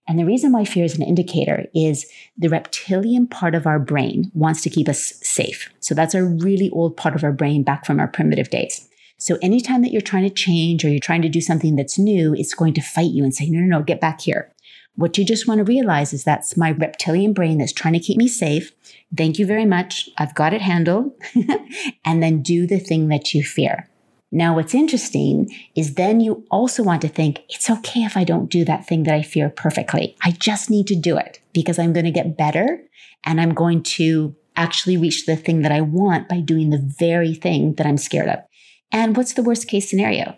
And 0.10 0.20
the 0.20 0.26
reason 0.26 0.52
why 0.52 0.66
fear 0.66 0.86
is 0.86 0.98
an 0.98 1.04
indicator 1.04 1.68
is 1.74 2.10
the 2.38 2.50
reptilian 2.50 3.28
part 3.28 3.56
of 3.56 3.66
our 3.66 3.80
brain 3.80 4.32
wants 4.34 4.62
to 4.64 4.70
keep 4.70 4.90
us 4.90 5.14
safe. 5.22 5.70
So 5.80 5.96
that's 5.96 6.16
a 6.16 6.24
really 6.24 6.70
old 6.72 6.98
part 6.98 7.16
of 7.16 7.24
our 7.24 7.34
brain 7.34 7.64
back 7.64 7.86
from 7.86 8.00
our 8.00 8.08
primitive 8.08 8.50
days. 8.50 8.87
So 9.18 9.38
anytime 9.42 9.82
that 9.82 9.92
you're 9.92 10.02
trying 10.02 10.24
to 10.24 10.34
change 10.34 10.86
or 10.86 10.90
you're 10.90 11.00
trying 11.00 11.24
to 11.24 11.30
do 11.30 11.42
something 11.42 11.76
that's 11.76 11.98
new, 11.98 12.34
it's 12.36 12.54
going 12.54 12.74
to 12.76 12.82
fight 12.82 13.12
you 13.12 13.24
and 13.24 13.34
say, 13.34 13.50
no, 13.50 13.60
no, 13.60 13.78
no, 13.78 13.84
get 13.84 14.00
back 14.00 14.22
here. 14.22 14.54
What 14.96 15.18
you 15.18 15.26
just 15.26 15.48
want 15.48 15.60
to 15.60 15.64
realize 15.64 16.14
is 16.14 16.24
that's 16.24 16.58
my 16.58 16.72
reptilian 16.72 17.34
brain 17.34 17.58
that's 17.58 17.74
trying 17.74 17.94
to 17.94 18.00
keep 18.00 18.18
me 18.18 18.28
safe. 18.28 18.72
Thank 19.16 19.38
you 19.38 19.46
very 19.46 19.66
much. 19.66 20.10
I've 20.18 20.36
got 20.36 20.54
it 20.54 20.62
handled. 20.62 21.14
and 22.06 22.22
then 22.22 22.42
do 22.42 22.66
the 22.66 22.80
thing 22.80 23.08
that 23.10 23.34
you 23.34 23.44
fear. 23.44 23.90
Now, 24.32 24.56
what's 24.56 24.74
interesting 24.74 25.50
is 25.76 25.94
then 25.94 26.20
you 26.20 26.46
also 26.52 26.84
want 26.84 27.02
to 27.04 27.08
think 27.08 27.44
it's 27.50 27.70
okay 27.70 28.02
if 28.02 28.18
I 28.18 28.24
don't 28.24 28.50
do 28.50 28.66
that 28.66 28.86
thing 28.86 29.04
that 29.04 29.14
I 29.14 29.22
fear 29.22 29.50
perfectly. 29.50 30.18
I 30.22 30.32
just 30.32 30.70
need 30.70 30.88
to 30.88 30.96
do 30.96 31.18
it 31.18 31.40
because 31.54 31.80
I'm 31.80 31.94
going 31.94 32.06
to 32.06 32.12
get 32.12 32.38
better 32.38 32.82
and 33.24 33.40
I'm 33.40 33.54
going 33.54 33.84
to 33.84 34.36
actually 34.58 34.98
reach 34.98 35.26
the 35.26 35.36
thing 35.36 35.62
that 35.62 35.72
I 35.72 35.82
want 35.82 36.28
by 36.28 36.42
doing 36.42 36.72
the 36.72 36.84
very 36.84 37.36
thing 37.36 37.76
that 37.76 37.88
I'm 37.88 37.98
scared 37.98 38.30
of. 38.30 38.40
And 38.92 39.16
what's 39.16 39.34
the 39.34 39.44
worst 39.44 39.68
case 39.68 39.90
scenario? 39.90 40.36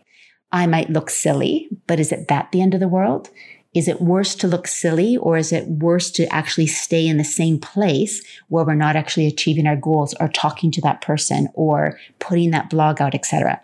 I 0.52 0.66
might 0.66 0.90
look 0.90 1.10
silly, 1.10 1.70
but 1.88 2.00
is 2.00 2.12
it 2.12 2.28
that 2.28 2.52
the 2.52 2.62
end 2.62 2.74
of 2.74 2.80
the 2.80 2.88
world? 2.88 3.30
Is 3.76 3.88
it 3.88 4.02
worse 4.02 4.34
to 4.36 4.48
look 4.48 4.68
silly 4.68 5.16
or 5.16 5.38
is 5.38 5.52
it 5.52 5.68
worse 5.68 6.10
to 6.12 6.26
actually 6.34 6.66
stay 6.66 7.06
in 7.06 7.18
the 7.18 7.24
same 7.24 7.60
place 7.60 8.26
where 8.48 8.66
we're 8.66 8.74
not 8.74 8.96
actually 8.96 9.28
achieving 9.28 9.68
our 9.68 9.76
goals 9.76 10.16
or 10.20 10.28
talking 10.28 10.72
to 10.72 10.82
that 10.82 11.02
person 11.02 11.50
or 11.54 12.00
putting 12.18 12.50
that 12.52 12.70
blog 12.72 13.00
out, 13.00 13.14
etc.? 13.14 13.62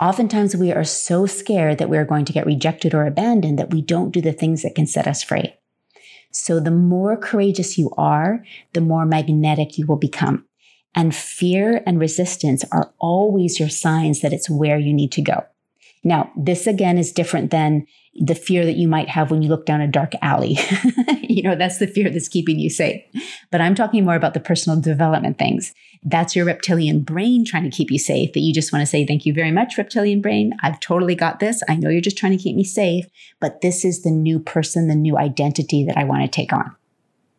Oftentimes, 0.00 0.56
we 0.56 0.72
are 0.72 0.84
so 0.84 1.26
scared 1.26 1.78
that 1.78 1.90
we're 1.90 2.06
going 2.06 2.24
to 2.24 2.32
get 2.32 2.46
rejected 2.46 2.94
or 2.94 3.06
abandoned 3.06 3.58
that 3.58 3.72
we 3.72 3.82
don't 3.82 4.10
do 4.10 4.20
the 4.20 4.32
things 4.32 4.62
that 4.62 4.74
can 4.74 4.86
set 4.86 5.06
us 5.06 5.22
free. 5.22 5.54
So, 6.32 6.58
the 6.58 6.70
more 6.70 7.16
courageous 7.16 7.76
you 7.76 7.92
are, 7.98 8.42
the 8.72 8.80
more 8.80 9.04
magnetic 9.04 9.76
you 9.76 9.86
will 9.86 9.98
become. 9.98 10.46
And 10.94 11.14
fear 11.14 11.82
and 11.86 11.98
resistance 11.98 12.64
are 12.70 12.92
always 12.98 13.58
your 13.58 13.70
signs 13.70 14.20
that 14.20 14.32
it's 14.32 14.50
where 14.50 14.78
you 14.78 14.92
need 14.92 15.12
to 15.12 15.22
go. 15.22 15.44
Now, 16.04 16.32
this 16.36 16.66
again 16.66 16.98
is 16.98 17.12
different 17.12 17.50
than 17.50 17.86
the 18.14 18.34
fear 18.34 18.64
that 18.66 18.76
you 18.76 18.88
might 18.88 19.08
have 19.08 19.30
when 19.30 19.40
you 19.40 19.48
look 19.48 19.64
down 19.64 19.80
a 19.80 19.88
dark 19.88 20.12
alley. 20.20 20.58
you 21.22 21.42
know, 21.42 21.54
that's 21.54 21.78
the 21.78 21.86
fear 21.86 22.10
that's 22.10 22.28
keeping 22.28 22.58
you 22.58 22.68
safe. 22.68 23.02
But 23.50 23.60
I'm 23.60 23.74
talking 23.74 24.04
more 24.04 24.16
about 24.16 24.34
the 24.34 24.40
personal 24.40 24.80
development 24.80 25.38
things. 25.38 25.72
That's 26.02 26.34
your 26.34 26.44
reptilian 26.44 27.00
brain 27.00 27.44
trying 27.44 27.62
to 27.62 27.74
keep 27.74 27.90
you 27.90 27.98
safe, 27.98 28.32
that 28.32 28.40
you 28.40 28.52
just 28.52 28.72
want 28.72 28.82
to 28.82 28.86
say, 28.86 29.06
Thank 29.06 29.24
you 29.24 29.32
very 29.32 29.52
much, 29.52 29.78
reptilian 29.78 30.20
brain. 30.20 30.52
I've 30.62 30.80
totally 30.80 31.14
got 31.14 31.38
this. 31.38 31.62
I 31.68 31.76
know 31.76 31.88
you're 31.88 32.00
just 32.00 32.18
trying 32.18 32.36
to 32.36 32.42
keep 32.42 32.56
me 32.56 32.64
safe, 32.64 33.06
but 33.40 33.60
this 33.60 33.84
is 33.84 34.02
the 34.02 34.10
new 34.10 34.40
person, 34.40 34.88
the 34.88 34.96
new 34.96 35.16
identity 35.16 35.84
that 35.84 35.96
I 35.96 36.04
want 36.04 36.22
to 36.22 36.28
take 36.28 36.52
on. 36.52 36.74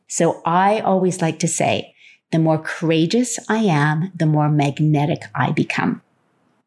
So 0.08 0.42
I 0.46 0.80
always 0.80 1.22
like 1.22 1.40
to 1.40 1.48
say, 1.48 1.93
the 2.34 2.40
more 2.40 2.58
courageous 2.58 3.38
I 3.48 3.60
am, 3.60 4.12
the 4.16 4.26
more 4.26 4.50
magnetic 4.50 5.22
I 5.36 5.52
become. 5.52 6.02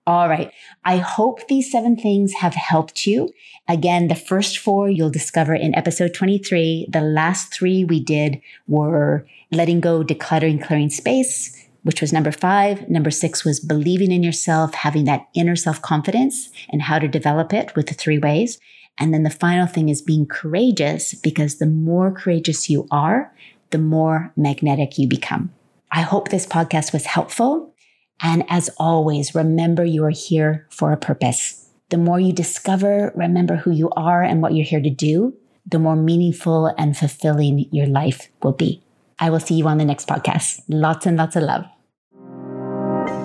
All 0.07 0.29
right. 0.29 0.53
I 0.85 0.99
hope 0.99 1.49
these 1.49 1.73
seven 1.73 1.97
things 1.97 2.35
have 2.35 2.55
helped 2.55 3.05
you. 3.05 3.31
Again, 3.67 4.07
the 4.07 4.15
first 4.15 4.59
four 4.59 4.89
you'll 4.89 5.11
discover 5.11 5.57
in 5.57 5.75
episode 5.75 6.15
23. 6.15 6.87
The 6.89 7.01
last 7.01 7.53
three 7.53 7.85
we 7.85 7.99
did 7.99 8.41
were 8.69 9.27
letting 9.51 9.81
go, 9.81 10.05
decluttering, 10.05 10.65
clearing 10.65 10.89
space, 10.89 11.67
which 11.83 12.01
was 12.01 12.13
number 12.13 12.31
five. 12.31 12.89
Number 12.89 13.11
six 13.11 13.45
was 13.45 13.59
believing 13.59 14.13
in 14.13 14.23
yourself, 14.23 14.73
having 14.73 15.05
that 15.07 15.27
inner 15.35 15.57
self 15.57 15.83
confidence 15.83 16.49
and 16.69 16.83
how 16.83 17.01
to 17.01 17.09
develop 17.09 17.53
it 17.53 17.75
with 17.75 17.89
the 17.89 17.95
three 17.95 18.19
ways. 18.19 18.61
And 18.99 19.13
then 19.13 19.25
the 19.25 19.31
final 19.31 19.67
thing 19.67 19.89
is 19.89 20.01
being 20.01 20.27
courageous 20.27 21.13
because 21.15 21.59
the 21.59 21.67
more 21.67 22.13
courageous 22.13 22.71
you 22.71 22.87
are, 22.93 23.33
the 23.71 23.79
more 23.79 24.33
magnetic 24.37 24.99
you 24.99 25.09
become. 25.09 25.53
I 25.91 26.03
hope 26.03 26.29
this 26.29 26.47
podcast 26.47 26.93
was 26.93 27.07
helpful. 27.07 27.75
And 28.21 28.45
as 28.49 28.71
always, 28.79 29.35
remember 29.35 29.85
you 29.85 30.05
are 30.05 30.11
here 30.11 30.67
for 30.71 30.93
a 30.93 30.97
purpose. 30.97 31.71
The 31.91 31.99
more 31.99 32.19
you 32.19 32.33
discover, 32.33 33.13
remember 33.15 33.57
who 33.57 33.71
you 33.71 33.91
are 33.91 34.23
and 34.23 34.43
what 34.43 34.55
you're 34.55 34.65
here 34.65 34.81
to 34.81 34.91
do, 34.91 35.35
the 35.65 35.79
more 35.79 35.97
meaningful 35.97 36.67
and 36.79 36.97
fulfilling 36.97 37.67
your 37.71 37.87
life 37.87 38.29
will 38.43 38.53
be. 38.53 38.83
I 39.19 39.31
will 39.31 39.41
see 39.41 39.55
you 39.55 39.67
on 39.69 39.79
the 39.79 39.85
next 39.85 40.09
podcast. 40.09 40.63
Lots 40.69 41.07
and 41.07 41.17
lots 41.17 41.37
of 41.37 41.45
love. 41.45 41.65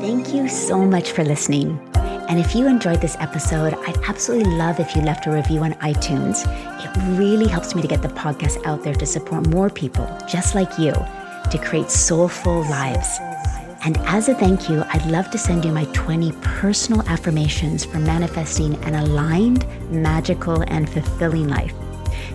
Thank 0.02 0.34
you 0.34 0.47
so 0.47 0.80
much 0.80 1.12
for 1.12 1.24
listening. 1.24 1.80
And 2.30 2.39
if 2.39 2.56
you 2.56 2.67
enjoyed 2.67 3.02
this 3.02 3.17
episode, 3.19 3.74
I'd 3.88 3.97
absolutely 4.08 4.54
love 4.54 4.80
if 4.80 4.95
you 4.95 5.02
left 5.02 5.28
a 5.28 5.32
review 5.32 5.62
on 5.62 5.74
iTunes. 5.76 6.45
It 6.84 7.19
really 7.19 7.47
helps 7.47 7.76
me 7.76 7.82
to 7.82 7.88
get 7.88 8.02
the 8.02 8.08
podcast 8.08 8.65
out 8.65 8.84
there 8.84 8.95
to 8.95 9.06
support 9.06 9.47
more 9.47 9.69
people 9.69 10.08
just 10.28 10.56
like 10.56 10.80
you 10.80 10.93
to 11.51 11.57
create 11.57 11.89
soulful 11.89 12.61
lives. 12.69 13.19
And 13.83 13.97
as 13.99 14.29
a 14.29 14.35
thank 14.35 14.69
you, 14.69 14.83
I'd 14.89 15.05
love 15.07 15.31
to 15.31 15.37
send 15.37 15.65
you 15.65 15.71
my 15.71 15.85
20 15.85 16.31
personal 16.41 17.01
affirmations 17.07 17.83
for 17.83 17.99
manifesting 17.99 18.75
an 18.83 18.95
aligned, 18.95 19.65
magical, 19.91 20.63
and 20.67 20.89
fulfilling 20.89 21.47
life. 21.47 21.73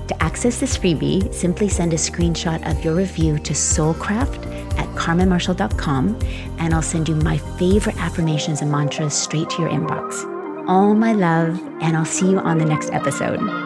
To 0.09 0.22
access 0.22 0.61
this 0.61 0.76
freebie, 0.76 1.33
simply 1.35 1.68
send 1.68 1.92
a 1.92 1.96
screenshot 1.96 2.68
of 2.68 2.85
your 2.85 2.94
review 2.94 3.38
to 3.40 3.52
soulcraft 3.52 4.46
at 4.79 4.88
carmenmarshall.com 4.96 6.18
and 6.59 6.74
I'll 6.74 6.83
send 6.83 7.09
you 7.09 7.16
my 7.16 7.38
favorite 7.38 7.96
affirmations 7.96 8.62
and 8.62 8.70
mantras 8.70 9.14
straight 9.14 9.50
to 9.50 9.62
your 9.62 9.70
inbox. 9.70 10.33
All 10.68 10.94
my 10.94 11.12
love, 11.12 11.61
and 11.81 11.96
I'll 11.96 12.05
see 12.05 12.31
you 12.31 12.38
on 12.38 12.59
the 12.59 12.64
next 12.64 12.90
episode. 12.92 13.65